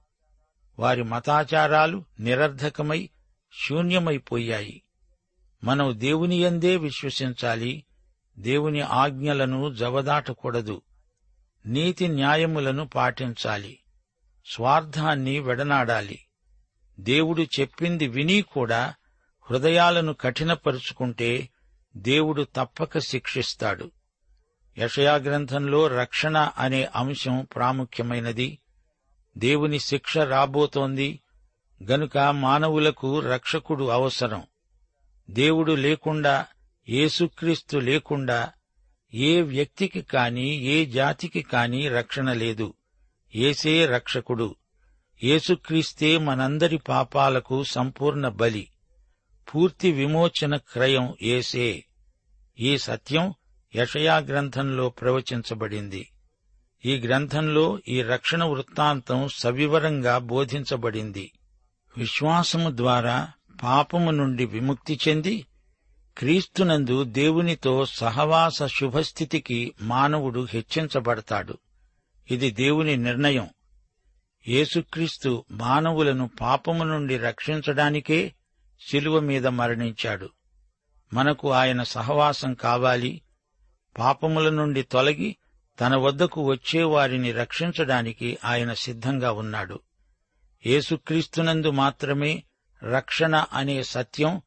వారి 0.80 1.04
మతాచారాలు 1.04 2.06
నిరర్ధకమై 2.19 3.10
శూన్యమైపోయాయి. 3.53 4.81
మనం 5.63 5.99
దేవుని 5.99 6.35
యందే 6.35 6.77
విశ్వసించాలి. 6.77 7.83
దేవుని 8.39 8.81
ఆజ్ఞలను 8.81 9.73
జవదాటకూడదు. 9.73 10.81
నీతి 11.65 12.07
న్యాయములను 12.07 12.87
పాటించాలి. 12.87 13.79
స్వార్థాన్ని 14.45 15.39
వెడనాడాలి. 15.39 16.25
దేవుడు 16.99 17.41
చెప్పింది 17.41 18.07
విని 18.07 18.41
కూడా 18.41 18.93
హృదయాలను 19.51 20.13
కఠినపరుచుకుంటే 20.13 21.49
దేవుడు 21.97 22.47
తప్పక 22.55 22.97
శిక్షిస్తాడు. 22.97 23.91
యషయాగ్రంథంలో 24.77 25.87
రక్షణ 25.87 26.37
అనే 26.37 26.89
అంశం 26.95 27.47
ప్రాముఖ్యమైనది. 27.55 28.59
దేవుని 29.37 29.79
శిక్ష 29.79 30.17
రాబోతోంది. 30.17 31.19
గనుక 31.81 32.17
మానవులకు 32.17 33.19
రక్షకుడు 33.19 33.83
అవసరం. 33.83 34.43
దేవుడు 35.29 35.71
లేకుండా 35.71 36.45
యేసుక్రీస్తు 36.89 37.77
లేకుండా 37.77 38.51
ఏ 39.13 39.41
వ్యక్తికి 39.41 40.01
కాని 40.01 40.49
ఏ 40.49 40.85
జాతికి 40.85 41.41
కాని 41.41 41.89
రక్షణ 41.89 42.33
లేదు. 42.33 42.73
ఏసే 43.35 43.85
రక్షకుడు. 43.85 44.55
యేసుక్రీస్తే 45.23 46.17
మనందరి 46.17 46.77
పాపాలకు 46.77 47.63
సంపూర్ణ 47.63 48.27
బలి. 48.27 48.67
పూర్తి 49.55 49.91
విమోచన 49.91 50.55
క్రయం 50.55 51.15
ఏసే 51.21 51.85
ఈ 52.59 52.77
సత్యం 52.77 53.33
యషయా 53.75 54.17
గ్రంథంలో 54.17 54.89
ప్రవచించబడింది. 54.89 56.11
ఈ 56.85 56.95
గ్రంథంలో 56.95 57.79
ఈ 57.87 58.01
రక్షణ 58.01 58.43
వృత్తాంతం 58.43 59.29
సవివరంగా 59.35 60.17
బోధించబడింది. 60.17 61.31
విశ్వాసము 61.97 62.77
ద్వారా 62.77 63.32
పాపము 63.63 64.12
నుండి 64.12 64.45
విముక్తి 64.45 64.99
చెంది 65.08 65.47
క్రీస్తునందు 66.17 67.04
దేవునితో 67.04 67.86
సహవాస 67.86 68.63
శుభస్థితికి 68.63 69.73
మానవుడు 69.82 70.47
హెచ్చించబడతాడు. 70.49 71.58
ఇది 72.32 72.51
దేవుని 72.51 72.97
నిర్ణయం. 72.97 73.49
యేసుక్రీస్తు 74.47 75.45
మానవులను 75.51 76.30
పాపము 76.41 76.84
నుండి 76.84 77.17
రక్షించడానికే 77.17 78.34
శిలువ 78.91 79.19
మీద 79.19 79.47
మరణించాడు. 79.47 80.30
మనకు 81.13 81.51
ఆయన 81.51 81.84
సహవాసం 81.84 82.54
కావాలి. 82.54 83.21
పాపముల 83.97 84.49
నుండి 84.49 84.82
తొలగి 84.82 85.36
తన 85.80 85.95
వద్దకు 85.95 86.41
వచ్చే 86.41 86.84
వారిని 86.84 87.32
రక్షించడానికి 87.32 88.38
ఆయన 88.45 88.73
సిద్ధంగా 88.73 89.32
ఉన్నాడు. 89.32 89.80
యేసుక్రీస్తునందు 90.65 91.69
మాత్రమే 91.69 92.43
రక్షణ 92.84 93.45
అనే 93.54 93.84
సత్యం 93.84 94.41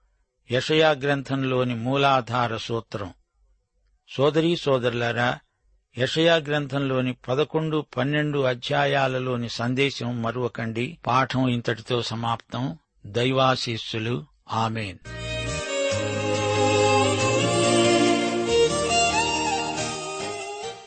యషయా 0.50 0.90
గ్రంథంలోని 0.90 1.74
మూలాధార 1.74 2.57
సూత్రం. 2.57 3.12
సోదరీ 4.09 4.57
సోదరులారా 4.57 5.38
యషయా 5.98 6.37
గ్రంథంలోని 6.37 7.12
పదకొండు 7.29 7.87
పన్నెండు 7.96 8.38
అధ్యాయాలలోని 8.38 9.48
సందేశం 9.48 10.22
మరువకండి. 10.22 10.98
పాఠం 11.07 11.48
ఇంతటితో 11.48 12.03
సమాప్తం. 12.03 12.79
దైవాశీస్సులు. 13.07 14.24
ఆమెన్. 14.53 14.98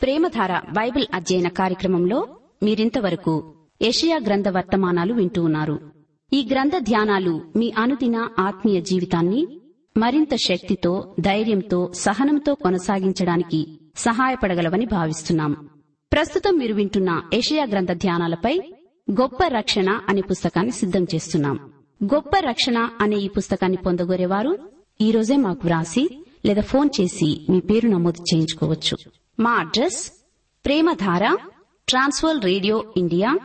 ప్రేమధార 0.02 0.58
బైబిల్ 0.58 1.06
అధ్యయన 1.14 1.48
కార్యక్రమంలో 1.48 2.36
మీరింతవరకు 2.62 3.54
ఏషియా 3.82 4.20
గ్రంథ 4.26 4.48
వర్తమానాలు 4.48 5.14
వింటూ 5.14 5.42
ఉన్నారు. 5.42 5.80
ఈ 6.32 6.48
గ్రంథ 6.50 6.72
ధ్యానాలు 6.78 7.52
మీ 7.56 7.72
అనుదిన 7.78 8.28
ఆత్మీయ 8.38 8.80
జీవితాన్ని 8.80 9.60
మరింత 9.96 10.34
శక్తితో 10.34 11.14
ధైర్యంతో 11.20 11.92
సహనంతో 11.94 12.54
కొనసాగించడానికి 12.54 13.80
సహాయపడగలవని 13.96 14.86
భావిస్తున్నాం. 14.86 15.68
ప్రస్తుతం 16.12 16.58
మీరు 16.58 16.74
వింటున్న 16.74 17.22
ఏషియా 17.34 17.64
గ్రంథ 17.64 17.92
ధ్యానాలపై 17.92 18.60
గొప్ప 19.10 19.46
రక్షణ 19.46 20.00
అనే 20.08 20.20
పుస్తకాన్ని 20.20 20.72
సిద్ధం 20.72 21.06
చేస్తున్నాం. 21.14 21.72
గొప్ప 22.04 22.30
రక్షణ 22.38 22.88
అనే 23.00 23.16
ఈ 23.16 23.28
పుస్తకాన్ని 23.28 23.78
పొందగోరేవారు 23.86 24.58
ఈ 25.00 25.10
రోజే 25.10 25.36
మాకు 25.36 25.60
వ్రాసి 25.64 26.24
లేదా 26.44 26.62
ఫోన్ 26.62 26.88
చేసి 27.00 27.46
మీ 27.50 27.60
పేరు 27.60 27.88
నమోదు 27.88 28.34
చేయించుకోవచ్చు. 28.34 28.96
మా 29.40 29.50
address 29.50 30.12
Premadhara 30.64 31.36
Trans World 31.88 32.44
Radio 32.44 32.84
India 32.96 33.38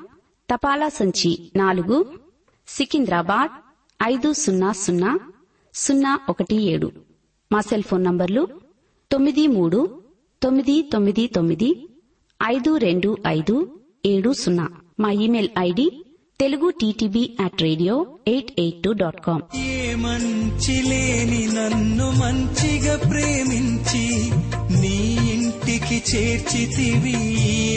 తపాలా 0.53 0.89
సంచి 0.89 1.51
నాలుగు 1.55 2.19
సికింద్రాబాద్ 2.67 3.51
ఐదు 4.03 4.33
సున్నా 4.33 4.71
సున్నా 4.71 5.19
సున్నా 5.73 6.19
ఒకటి 6.29 6.55
ఏడు. 6.55 6.91
మా 7.51 7.61
సెల్ 7.61 7.83
ఫోన్ 7.83 8.03
నంబర్లు 8.03 8.47
తొమ్మిది 9.11 9.47
మూడు 9.47 10.01
తొమ్మిది 10.43 10.89
తొమ్మిది 10.93 11.27
తొమ్మిది 11.27 11.87
ఐదు 12.43 12.77
రెండు 12.77 13.17
ఐదు 13.27 13.81
ఏడు 14.05 14.33
సున్నా. 14.33 14.69
మా 14.99 15.11
email 15.11 15.49
ID 15.59 16.05
Telugu 16.39 16.69
TTB 16.69 17.37
at 17.39 17.61
radio 17.61 18.17
eight 18.27 18.51
eight 18.59 18.83
two 18.83 18.93
dot 18.93 19.21
com. 19.25 19.41
మంచి 19.95 20.81
లేని 20.81 21.47
నన్ను 21.47 22.11
మంచిగా 22.11 22.95
ప్రేమించి 22.97 24.05
నీ 24.81 24.97
ఇంటికి 25.33 26.15
చేర్చితివి 26.15 27.17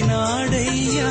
నాడయ్యా 0.08 1.10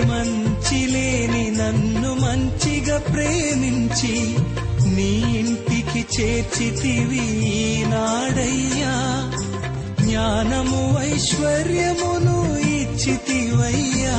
మంచి 0.00 0.86
లేని 0.86 1.50
నన్ను 1.50 2.14
మంచిగా 2.14 2.98
ప్రేమించి 2.98 4.36
నీ 4.94 5.38
ఇంటికి 5.38 6.22
చేర్చితివి 6.22 7.26
నాడయ్యా 7.88 8.94
జ్ఞానము 10.04 11.14
ఐశ్వర్యమును 11.14 12.58
ఇచ్చితివయ్యా. 12.58 14.18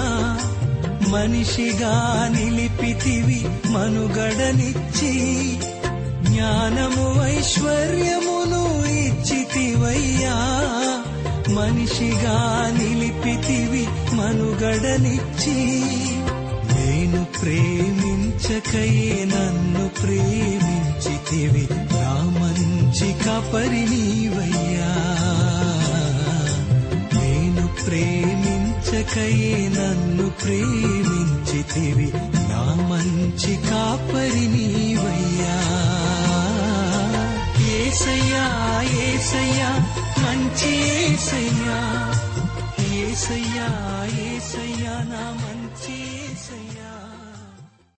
మనిషిగా 1.09 2.27
నిలిపితివి 2.31 3.45
మనుగడనిచ్చి 3.69 5.13
జ్ఞానము 6.21 7.25
ఐశ్వర్యమును 7.25 8.85
ఇచ్చితివయ్యా. 8.87 10.35
మనిషిగా 11.49 12.71
నిలిపితివి 12.77 13.87
మనుగడనిచ్చి. 14.13 15.81
నేను 16.75 17.25
ప్రేమించకయే 17.41 19.25
నన్ను 19.25 19.89
ప్రేమించితివి. 19.89 21.67
నా 21.71 22.39
మంచి 22.39 23.13
కపరి 23.13 23.85
నీవయ్యా. 23.89 24.93
నేను 27.21 27.67
ప్రేమించకయే 27.85 29.69
నన్ను 29.69 30.29
ప్రేమించితివి. 30.29 32.11
నా 32.15 32.87
మంచి 32.89 33.55
కాపరి 33.55 34.47
నీవయ్యా. 34.47 35.61
ఏసయ్యా 37.77 38.81
ఏసయ్యా 38.81 39.87
మంచి 40.25 40.71
ఏసయ్యా 40.99 41.79
ఏసయ్యా 43.01 43.69
ఏసయ్యా 44.27 44.95
నా 45.11 45.23